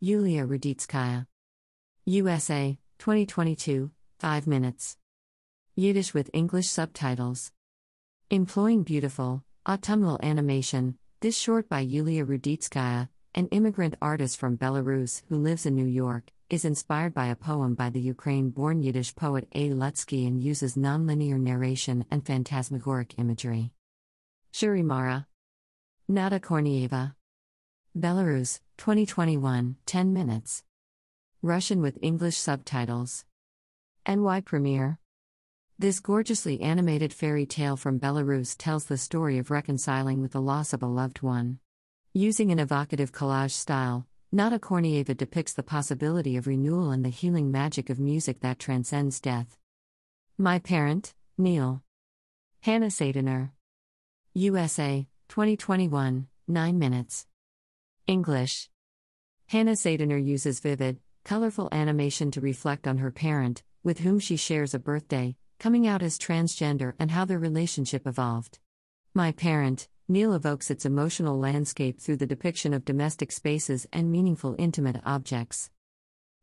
Yulia 0.00 0.44
Ruditskaya. 0.44 1.28
USA, 2.04 2.76
2022, 2.98 3.92
5 4.18 4.46
minutes. 4.48 4.96
Yiddish 5.76 6.12
with 6.12 6.30
English 6.32 6.66
subtitles. 6.66 7.52
Employing 8.30 8.82
beautiful, 8.82 9.44
autumnal 9.68 10.18
animation, 10.20 10.98
this 11.20 11.38
short 11.38 11.68
by 11.68 11.78
Yulia 11.78 12.26
Ruditskaya, 12.26 13.08
an 13.36 13.46
immigrant 13.52 13.94
artist 14.02 14.36
from 14.36 14.58
Belarus 14.58 15.22
who 15.28 15.38
lives 15.38 15.64
in 15.64 15.76
New 15.76 15.86
York, 15.86 16.32
is 16.50 16.64
inspired 16.64 17.14
by 17.14 17.28
a 17.28 17.36
poem 17.36 17.74
by 17.74 17.90
the 17.90 18.00
Ukraine 18.00 18.50
born 18.50 18.82
Yiddish 18.82 19.14
poet 19.14 19.46
A. 19.54 19.70
Lutsky 19.70 20.26
and 20.26 20.42
uses 20.42 20.74
nonlinear 20.74 21.38
narration 21.38 22.04
and 22.10 22.26
phantasmagoric 22.26 23.14
imagery. 23.18 23.70
Shuri 24.50 24.82
Mara. 24.82 25.28
Nada 26.08 26.40
Kornieva. 26.40 27.14
Belarus, 27.96 28.58
2021, 28.78 29.76
10 29.86 30.12
minutes. 30.12 30.64
Russian 31.40 31.80
with 31.80 31.98
English 32.02 32.36
subtitles. 32.36 33.24
NY 34.08 34.40
Premiere. 34.40 34.98
This 35.78 36.00
gorgeously 36.00 36.60
animated 36.60 37.12
fairy 37.12 37.46
tale 37.46 37.76
from 37.76 38.00
Belarus 38.00 38.56
tells 38.58 38.86
the 38.86 38.98
story 38.98 39.38
of 39.38 39.52
reconciling 39.52 40.20
with 40.20 40.32
the 40.32 40.40
loss 40.40 40.72
of 40.72 40.82
a 40.82 40.86
loved 40.86 41.22
one. 41.22 41.60
Using 42.12 42.50
an 42.50 42.58
evocative 42.58 43.12
collage 43.12 43.52
style, 43.52 44.08
Nada 44.32 44.60
Kornieva 44.60 45.16
depicts 45.16 45.54
the 45.54 45.64
possibility 45.64 46.36
of 46.36 46.46
renewal 46.46 46.92
and 46.92 47.04
the 47.04 47.08
healing 47.08 47.50
magic 47.50 47.90
of 47.90 47.98
music 47.98 48.38
that 48.42 48.60
transcends 48.60 49.18
death. 49.18 49.58
My 50.38 50.60
Parent, 50.60 51.14
Neil. 51.36 51.82
Hannah 52.60 52.92
Sadener. 52.92 53.50
USA, 54.34 55.08
2021, 55.30 56.28
9 56.46 56.78
minutes. 56.78 57.26
English. 58.06 58.70
Hannah 59.48 59.72
Sadener 59.72 60.24
uses 60.24 60.60
vivid, 60.60 61.00
colorful 61.24 61.68
animation 61.72 62.30
to 62.30 62.40
reflect 62.40 62.86
on 62.86 62.98
her 62.98 63.10
parent, 63.10 63.64
with 63.82 63.98
whom 63.98 64.20
she 64.20 64.36
shares 64.36 64.74
a 64.74 64.78
birthday, 64.78 65.34
coming 65.58 65.88
out 65.88 66.04
as 66.04 66.20
transgender, 66.20 66.92
and 67.00 67.10
how 67.10 67.24
their 67.24 67.40
relationship 67.40 68.06
evolved. 68.06 68.60
My 69.12 69.32
Parent, 69.32 69.88
Neil 70.10 70.34
evokes 70.34 70.72
its 70.72 70.84
emotional 70.84 71.38
landscape 71.38 72.00
through 72.00 72.16
the 72.16 72.26
depiction 72.26 72.74
of 72.74 72.84
domestic 72.84 73.30
spaces 73.30 73.86
and 73.92 74.10
meaningful 74.10 74.56
intimate 74.58 75.00
objects. 75.06 75.70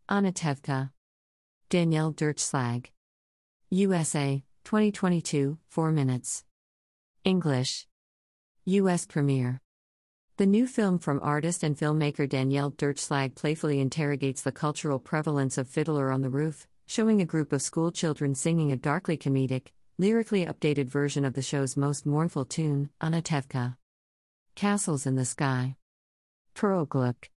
Anatevka. 0.10 0.92
Danielle 1.68 2.14
Durchslag. 2.14 2.86
USA, 3.70 4.42
2022, 4.64 5.58
4 5.68 5.92
minutes. 5.92 6.46
English. 7.26 7.88
U.S. 8.64 9.06
premiere. 9.06 9.60
The 10.38 10.46
new 10.46 10.66
film 10.66 10.98
from 10.98 11.20
artist 11.22 11.62
and 11.62 11.78
filmmaker 11.78 12.30
Danielle 12.30 12.72
Durchslag 12.72 13.36
playfully 13.36 13.82
interrogates 13.82 14.44
the 14.44 14.54
cultural 14.54 14.98
prevalence 14.98 15.58
of 15.58 15.68
Fiddler 15.68 16.10
on 16.10 16.22
the 16.22 16.30
Roof, 16.30 16.70
showing 16.86 17.20
a 17.20 17.26
group 17.26 17.52
of 17.52 17.62
schoolchildren 17.62 18.34
singing 18.34 18.72
a 18.72 18.78
darkly 18.78 19.18
comedic, 19.18 19.74
lyrically 20.00 20.46
updated 20.46 20.86
version 20.86 21.26
of 21.26 21.34
the 21.34 21.42
show's 21.42 21.76
most 21.76 22.06
mournful 22.06 22.46
tune, 22.46 22.90
Anatevka. 23.02 23.78
Castles 24.54 25.08
in 25.08 25.16
the 25.16 25.26
Sky. 25.26 25.76
Pearl 26.54 26.86
Gluck. 26.86 27.30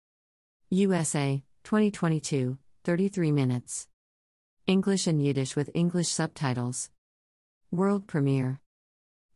USA, 0.70 1.42
2022, 1.64 2.58
33 2.84 3.32
minutes. 3.32 3.88
English 4.68 5.08
and 5.08 5.24
Yiddish 5.24 5.56
with 5.56 5.70
English 5.74 6.10
subtitles. 6.10 6.90
World 7.72 8.08
premiere. 8.08 8.60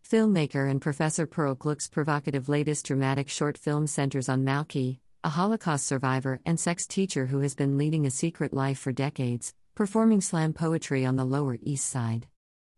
Filmmaker 0.06 0.70
and 0.70 0.82
Professor 0.82 1.26
Pearl 1.26 1.56
Gluck's 1.56 1.88
provocative 1.88 2.50
latest 2.50 2.86
dramatic 2.86 3.30
short 3.30 3.58
film 3.58 3.88
centers 3.88 4.28
on 4.28 4.44
Malki, 4.44 5.00
a 5.24 5.30
Holocaust 5.30 5.88
survivor 5.88 6.42
and 6.46 6.60
sex 6.60 6.86
teacher 6.86 7.28
who 7.28 7.40
has 7.40 7.56
been 7.56 7.78
leading 7.78 8.06
a 8.06 8.12
secret 8.12 8.54
life 8.54 8.80
for 8.80 8.92
decades, 8.92 9.54
performing 9.76 10.20
slam 10.20 10.52
poetry 10.52 11.06
on 11.06 11.16
the 11.16 11.24
Lower 11.24 11.58
East 11.62 11.90
Side. 11.90 12.28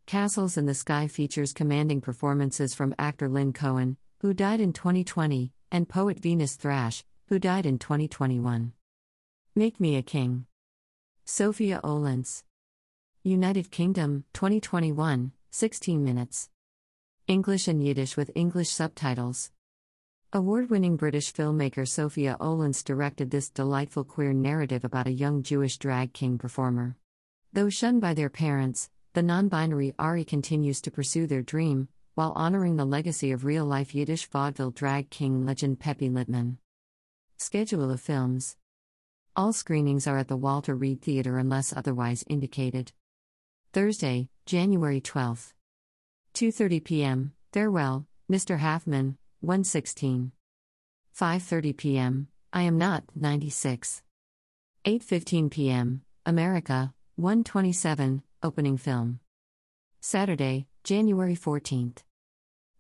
Castles 0.06 0.56
in 0.56 0.68
the 0.68 0.76
Sky 0.76 1.08
features 1.08 1.52
commanding 1.52 2.00
performances 2.00 2.76
from 2.76 2.94
actor 3.00 3.28
Lynn 3.28 3.54
Cohen, 3.54 3.98
who 4.20 4.36
died 4.36 4.60
in 4.60 4.72
2020, 4.72 5.52
and 5.72 5.90
poet 5.90 6.20
Venus 6.20 6.56
Thrash, 6.56 7.04
who 7.28 7.40
died 7.40 7.66
in 7.66 7.80
2021. 7.80 8.74
Make 9.56 9.80
Me 9.80 9.96
a 9.96 10.04
King. 10.04 10.46
Sophia 11.24 11.82
Olens. 11.84 12.44
United 13.24 13.72
Kingdom, 13.72 14.26
2021, 14.34 15.32
16 15.50 16.04
minutes. 16.04 16.50
English 17.28 17.68
and 17.68 17.84
Yiddish 17.84 18.16
with 18.16 18.30
English 18.36 18.70
subtitles. 18.70 19.50
Award 20.32 20.70
winning 20.70 20.98
British 20.98 21.34
filmmaker 21.34 21.88
Sophia 21.88 22.38
Olens 22.40 22.84
directed 22.84 23.32
this 23.32 23.50
delightful 23.50 24.04
queer 24.04 24.34
narrative 24.34 24.86
about 24.86 25.08
a 25.08 25.12
young 25.12 25.42
Jewish 25.42 25.80
drag 25.80 26.14
king 26.14 26.38
performer. 26.38 26.96
Though 27.54 27.70
shunned 27.70 28.02
by 28.02 28.14
their 28.14 28.30
parents, 28.30 28.92
the 29.16 29.24
non 29.24 29.48
binary 29.48 29.94
Ari 29.98 30.26
continues 30.26 30.82
to 30.82 30.92
pursue 30.92 31.26
their 31.26 31.42
dream, 31.42 31.88
while 32.16 32.34
honoring 32.36 32.76
the 32.76 32.84
legacy 32.84 33.32
of 33.32 33.46
real 33.46 33.64
life 33.64 33.96
Yiddish 33.96 34.26
vaudeville 34.26 34.72
drag 34.72 35.10
king 35.10 35.46
legend 35.46 35.80
Pepi 35.80 36.10
Littman. 36.10 36.58
Schedule 37.38 37.92
of 37.92 38.02
films 38.02 38.58
All 39.34 39.54
screenings 39.54 40.06
are 40.06 40.18
at 40.18 40.28
the 40.28 40.36
Walter 40.36 40.76
Reade 40.76 41.02
Theater 41.02 41.38
unless 41.38 41.72
otherwise 41.72 42.26
indicated. 42.28 42.92
Thursday, 43.72 44.28
January 44.46 45.00
12th. 45.00 45.54
2:30 46.34 46.84
p.m. 46.84 47.34
Farewell, 47.54 48.06
Mr. 48.30 48.60
Haffmann, 48.60 49.18
116. 49.40 50.34
5:30 51.18 51.78
p.m. 51.78 52.28
I 52.52 52.64
am 52.64 52.78
not 52.78 53.06
96. 53.16 54.02
8:15 54.84 55.50
p.m. 55.50 56.02
America 56.26 56.94
127 57.16 58.22
opening 58.46 58.78
film. 58.78 59.20
Saturday, 60.02 60.68
January 60.84 61.36
14th. 61.36 62.04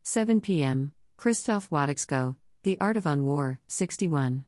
7 0.04 0.40
p.m. 0.40 0.92
Krzysztof 1.18 1.70
Wodiczko, 1.70 2.36
The 2.62 2.78
Art 2.80 2.98
of 2.98 3.06
Unwar 3.06 3.58
61. 3.68 4.46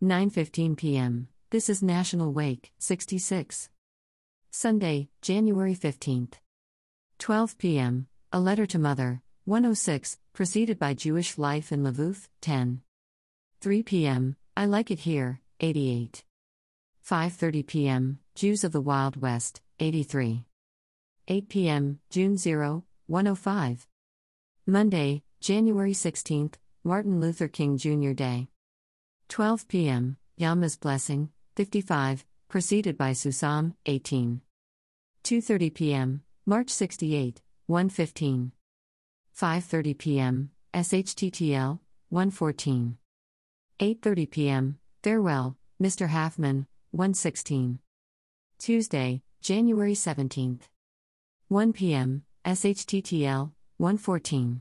9:15 0.00 0.76
p.m. 0.76 1.26
This 1.50 1.68
is 1.68 1.82
National 1.82 2.32
Wake 2.32 2.70
66. 2.78 3.68
Sunday, 4.52 5.08
January 5.22 5.74
15th. 5.74 6.34
12 7.18 7.58
p.m. 7.58 8.06
A 8.32 8.38
Letter 8.38 8.66
to 8.66 8.78
Mother 8.78 9.22
106, 9.44 10.18
preceded 10.32 10.78
by 10.78 10.94
Jewish 10.94 11.36
Life 11.36 11.72
in 11.72 11.82
Lviv, 11.82 12.28
10. 12.42 12.82
3 13.60 13.82
p.m., 13.82 14.36
I 14.56 14.66
Like 14.66 14.92
It 14.92 15.00
Here, 15.00 15.40
88. 15.58 16.22
5:30 17.04 17.66
p.m., 17.66 18.18
Jews 18.36 18.62
of 18.62 18.70
the 18.70 18.80
Wild 18.80 19.20
West, 19.20 19.62
83. 19.80 20.44
8 21.28 21.48
p.m., 21.48 22.00
June 22.10 22.36
0, 22.36 22.84
105. 23.06 23.86
Monday, 24.66 25.22
January 25.40 25.92
16th, 25.92 26.54
Martin 26.84 27.20
Luther 27.20 27.48
King 27.48 27.76
Jr. 27.76 28.12
Day. 28.12 28.48
12 29.28 29.68
p.m., 29.68 30.16
Yamna's 30.40 30.76
Blessing, 30.76 31.30
55, 31.56 32.24
preceded 32.48 32.96
by 32.96 33.12
Susam, 33.12 33.74
18. 33.86 34.40
2:30 35.24 35.74
p.m., 35.74 36.22
March 36.46 36.70
68, 36.70 37.42
115. 37.66 38.52
5:30 39.38 39.98
p.m. 39.98 40.50
SHTTL 40.74 41.78
114. 42.08 42.96
8:30 43.80 44.30
p.m. 44.30 44.78
Farewell, 45.02 45.56
Mr. 45.80 46.08
Haffmann 46.08 46.66
116. 46.90 47.78
Tuesday, 48.58 49.22
January 49.40 49.94
17th. 49.94 50.62
1 51.48 51.72
p.m. 51.72 52.24
SHTTL 52.44 53.52
114. 53.76 54.60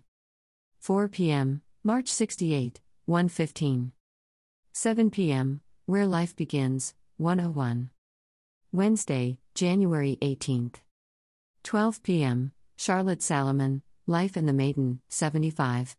4 0.80 1.08
p.m. 1.08 1.62
March 1.84 2.08
68 2.08 2.80
115. 3.06 3.92
7 4.74 5.10
p.m. 5.10 5.62
Where 5.86 6.06
Life 6.06 6.36
Begins 6.36 6.94
101. 7.18 7.90
Wednesday, 8.72 9.40
January 9.56 10.18
18th. 10.22 10.76
12 11.64 12.04
p.m. 12.04 12.52
Charlotte 12.78 13.24
Salomon 13.24 13.82
Life 14.10 14.38
and 14.38 14.48
the 14.48 14.54
Maiden, 14.54 15.02
75. 15.10 15.98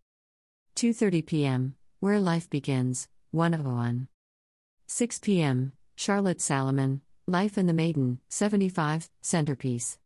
2:30 0.77 1.27
p.m. 1.27 1.75
Where 2.01 2.19
Life 2.19 2.49
Begins, 2.49 3.09
101. 3.33 4.09
6 4.87 5.19
p.m. 5.19 5.73
Charlotte 5.95 6.41
Salomon, 6.41 7.03
Life 7.31 7.59
and 7.59 7.69
the 7.69 7.75
Maiden, 7.75 8.21
75, 8.31 9.11
centerpiece. 9.21 9.99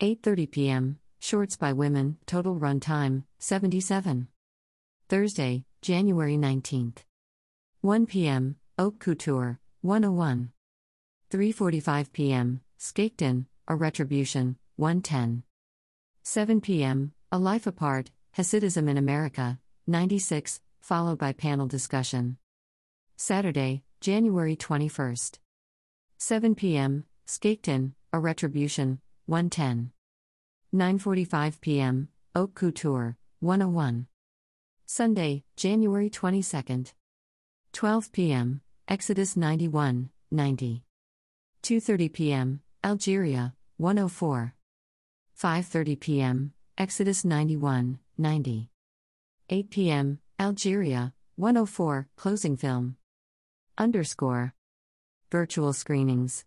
8:30 0.00 0.50
p.m. 0.50 0.98
Shorts 1.20 1.58
by 1.58 1.74
Women, 1.74 2.16
total 2.24 2.54
run 2.54 2.80
time, 2.80 3.24
77. 3.38 4.28
Thursday, 5.10 5.66
January 5.82 6.38
19th. 6.38 7.04
1 7.82 8.06
p.m. 8.06 8.56
Haute 8.78 8.98
Couture, 8.98 9.58
101. 9.82 10.50
3:45 11.30 12.12
p.m. 12.14 12.62
Schächten, 12.78 13.44
A 13.68 13.76
Retribution, 13.76 14.56
110. 14.76 15.42
7 16.22 16.60
p.m. 16.62 17.12
A 17.30 17.38
Life 17.38 17.66
Apart 17.66 18.10
Hasidism 18.38 18.88
in 18.88 18.96
America, 18.96 19.58
96, 19.86 20.62
followed 20.80 21.18
by 21.18 21.34
panel 21.34 21.66
discussion. 21.66 22.38
Saturday, 23.18 23.82
January 24.00 24.56
21st. 24.56 25.40
7 26.20 26.56
p.m. 26.56 27.04
Schächten, 27.28 27.92
A 28.12 28.18
Retribution, 28.18 28.98
110. 29.26 29.92
9:45 30.74 31.60
p.m. 31.60 32.08
Haute 32.34 32.54
Couture, 32.54 33.16
101. 33.38 34.06
Sunday, 34.84 35.44
January 35.56 36.10
22nd. 36.10 36.92
12 37.72 38.12
p.m. 38.12 38.60
Exodus 38.88 39.36
91, 39.36 40.10
90. 40.32 40.82
2:30 41.62 42.12
p.m. 42.12 42.60
Algeria 42.82 43.54
104. 43.76 44.54
5:30 45.40 46.00
p.m. 46.00 46.52
Exodus 46.76 47.24
91, 47.24 48.00
90. 48.18 48.68
8 49.50 49.70
p.m. 49.70 50.18
Algeria 50.40 51.12
104 51.36 52.08
closing 52.16 52.56
film. 52.56 52.96
Underscore. 53.78 54.52
Virtual 55.30 55.74
screenings. 55.74 56.46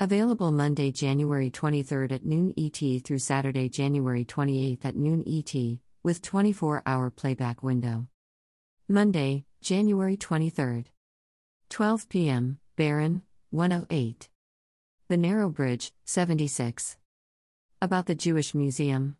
Available 0.00 0.50
Monday, 0.50 0.90
January 0.90 1.52
23rd 1.52 2.10
at 2.10 2.24
noon 2.24 2.52
ET 2.58 3.04
through 3.04 3.20
Saturday, 3.20 3.68
January 3.68 4.24
28th 4.24 4.84
at 4.84 4.96
noon 4.96 5.22
ET, 5.24 5.78
with 6.02 6.20
24 6.20 6.82
hour 6.84 7.10
playback 7.10 7.62
window. 7.62 8.08
Monday, 8.88 9.44
January 9.60 10.16
23rd. 10.16 10.86
12 11.70 12.08
p.m., 12.08 12.58
Barren, 12.74 13.22
108. 13.50 14.28
The 15.06 15.16
Narrow 15.16 15.48
Bridge, 15.48 15.92
76. 16.04 16.96
About 17.80 18.06
the 18.06 18.16
Jewish 18.16 18.52
Museum. 18.52 19.16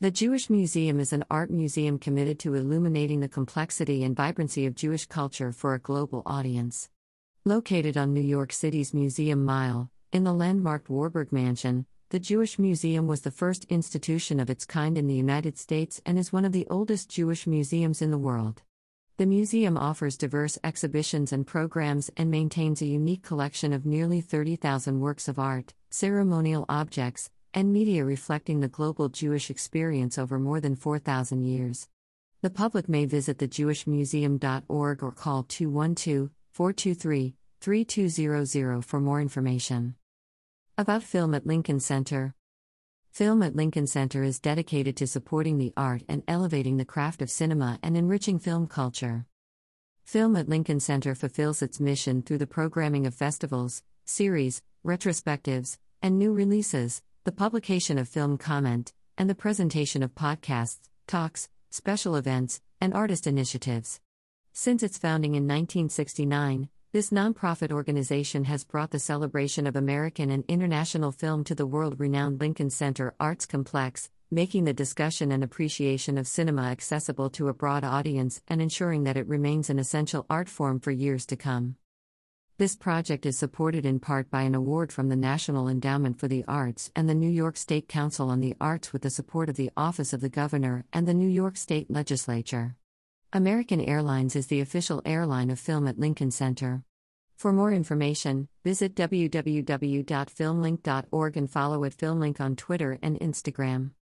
The 0.00 0.10
Jewish 0.10 0.50
Museum 0.50 1.00
is 1.00 1.14
an 1.14 1.24
art 1.30 1.50
museum 1.50 1.98
committed 1.98 2.38
to 2.40 2.52
illuminating 2.52 3.20
the 3.20 3.28
complexity 3.30 4.04
and 4.04 4.14
vibrancy 4.14 4.66
of 4.66 4.74
Jewish 4.74 5.06
culture 5.06 5.52
for 5.52 5.72
a 5.72 5.78
global 5.78 6.22
audience. 6.26 6.90
Located 7.46 7.98
on 7.98 8.14
New 8.14 8.22
York 8.22 8.54
City's 8.54 8.94
Museum 8.94 9.44
Mile, 9.44 9.90
in 10.14 10.24
the 10.24 10.32
landmarked 10.32 10.88
Warburg 10.88 11.30
Mansion, 11.30 11.84
the 12.08 12.18
Jewish 12.18 12.58
Museum 12.58 13.06
was 13.06 13.20
the 13.20 13.30
first 13.30 13.66
institution 13.66 14.40
of 14.40 14.48
its 14.48 14.64
kind 14.64 14.96
in 14.96 15.08
the 15.08 15.14
United 15.14 15.58
States 15.58 16.00
and 16.06 16.18
is 16.18 16.32
one 16.32 16.46
of 16.46 16.52
the 16.52 16.66
oldest 16.70 17.10
Jewish 17.10 17.46
museums 17.46 18.00
in 18.00 18.10
the 18.10 18.16
world. 18.16 18.62
The 19.18 19.26
museum 19.26 19.76
offers 19.76 20.16
diverse 20.16 20.58
exhibitions 20.64 21.34
and 21.34 21.46
programs 21.46 22.10
and 22.16 22.30
maintains 22.30 22.80
a 22.80 22.86
unique 22.86 23.22
collection 23.22 23.74
of 23.74 23.84
nearly 23.84 24.22
30,000 24.22 25.00
works 25.00 25.28
of 25.28 25.38
art, 25.38 25.74
ceremonial 25.90 26.64
objects, 26.70 27.28
and 27.52 27.74
media 27.74 28.06
reflecting 28.06 28.60
the 28.60 28.68
global 28.68 29.10
Jewish 29.10 29.50
experience 29.50 30.16
over 30.16 30.38
more 30.38 30.60
than 30.62 30.76
4,000 30.76 31.42
years. 31.42 31.90
The 32.40 32.48
public 32.48 32.88
may 32.88 33.04
visit 33.04 33.36
thejewishmuseum.org 33.36 35.02
or 35.02 35.12
call 35.12 35.42
212 35.42 36.30
423 36.54 37.34
3200 37.60 38.84
for 38.84 39.00
more 39.00 39.20
information. 39.20 39.96
About 40.78 41.02
Film 41.02 41.34
at 41.34 41.44
Lincoln 41.44 41.80
Center 41.80 42.36
Film 43.10 43.42
at 43.42 43.56
Lincoln 43.56 43.88
Center 43.88 44.22
is 44.22 44.38
dedicated 44.38 44.96
to 44.98 45.08
supporting 45.08 45.58
the 45.58 45.72
art 45.76 46.04
and 46.08 46.22
elevating 46.28 46.76
the 46.76 46.84
craft 46.84 47.22
of 47.22 47.28
cinema 47.28 47.80
and 47.82 47.96
enriching 47.96 48.38
film 48.38 48.68
culture. 48.68 49.26
Film 50.04 50.36
at 50.36 50.48
Lincoln 50.48 50.78
Center 50.78 51.16
fulfills 51.16 51.60
its 51.60 51.80
mission 51.80 52.22
through 52.22 52.38
the 52.38 52.46
programming 52.46 53.04
of 53.04 53.16
festivals, 53.16 53.82
series, 54.04 54.62
retrospectives, 54.86 55.78
and 56.02 56.20
new 56.20 56.32
releases, 56.32 57.02
the 57.24 57.32
publication 57.32 57.98
of 57.98 58.08
film 58.08 58.38
comment, 58.38 58.92
and 59.18 59.28
the 59.28 59.34
presentation 59.34 60.04
of 60.04 60.14
podcasts, 60.14 60.88
talks, 61.08 61.48
special 61.70 62.14
events, 62.14 62.60
and 62.80 62.94
artist 62.94 63.26
initiatives. 63.26 64.00
Since 64.56 64.84
its 64.84 64.98
founding 64.98 65.34
in 65.34 65.48
1969, 65.48 66.68
this 66.92 67.10
nonprofit 67.10 67.72
organization 67.72 68.44
has 68.44 68.62
brought 68.62 68.92
the 68.92 69.00
celebration 69.00 69.66
of 69.66 69.74
American 69.74 70.30
and 70.30 70.44
international 70.46 71.10
film 71.10 71.42
to 71.44 71.56
the 71.56 71.66
world 71.66 71.98
renowned 71.98 72.38
Lincoln 72.38 72.70
Center 72.70 73.16
Arts 73.18 73.46
Complex, 73.46 74.10
making 74.30 74.62
the 74.62 74.72
discussion 74.72 75.32
and 75.32 75.42
appreciation 75.42 76.16
of 76.16 76.28
cinema 76.28 76.66
accessible 76.66 77.30
to 77.30 77.48
a 77.48 77.52
broad 77.52 77.82
audience 77.82 78.42
and 78.46 78.62
ensuring 78.62 79.02
that 79.02 79.16
it 79.16 79.26
remains 79.26 79.70
an 79.70 79.80
essential 79.80 80.24
art 80.30 80.48
form 80.48 80.78
for 80.78 80.92
years 80.92 81.26
to 81.26 81.36
come. 81.36 81.74
This 82.56 82.76
project 82.76 83.26
is 83.26 83.36
supported 83.36 83.84
in 83.84 83.98
part 83.98 84.30
by 84.30 84.42
an 84.42 84.54
award 84.54 84.92
from 84.92 85.08
the 85.08 85.16
National 85.16 85.66
Endowment 85.66 86.20
for 86.20 86.28
the 86.28 86.44
Arts 86.46 86.92
and 86.94 87.08
the 87.08 87.14
New 87.14 87.28
York 87.28 87.56
State 87.56 87.88
Council 87.88 88.30
on 88.30 88.38
the 88.38 88.54
Arts 88.60 88.92
with 88.92 89.02
the 89.02 89.10
support 89.10 89.48
of 89.48 89.56
the 89.56 89.72
Office 89.76 90.12
of 90.12 90.20
the 90.20 90.28
Governor 90.28 90.84
and 90.92 91.08
the 91.08 91.12
New 91.12 91.28
York 91.28 91.56
State 91.56 91.90
Legislature. 91.90 92.76
American 93.36 93.80
Airlines 93.80 94.36
is 94.36 94.46
the 94.46 94.60
official 94.60 95.02
airline 95.04 95.50
of 95.50 95.58
film 95.58 95.88
at 95.88 95.98
Lincoln 95.98 96.30
Center. 96.30 96.84
For 97.34 97.52
more 97.52 97.72
information, 97.72 98.46
visit 98.62 98.94
www.filmlinc.org 98.94 101.36
and 101.36 101.50
follow 101.50 101.82
at 101.82 101.96
Filmlinc 101.96 102.40
on 102.40 102.54
Twitter 102.54 102.96
and 103.02 103.18
Instagram. 103.18 103.90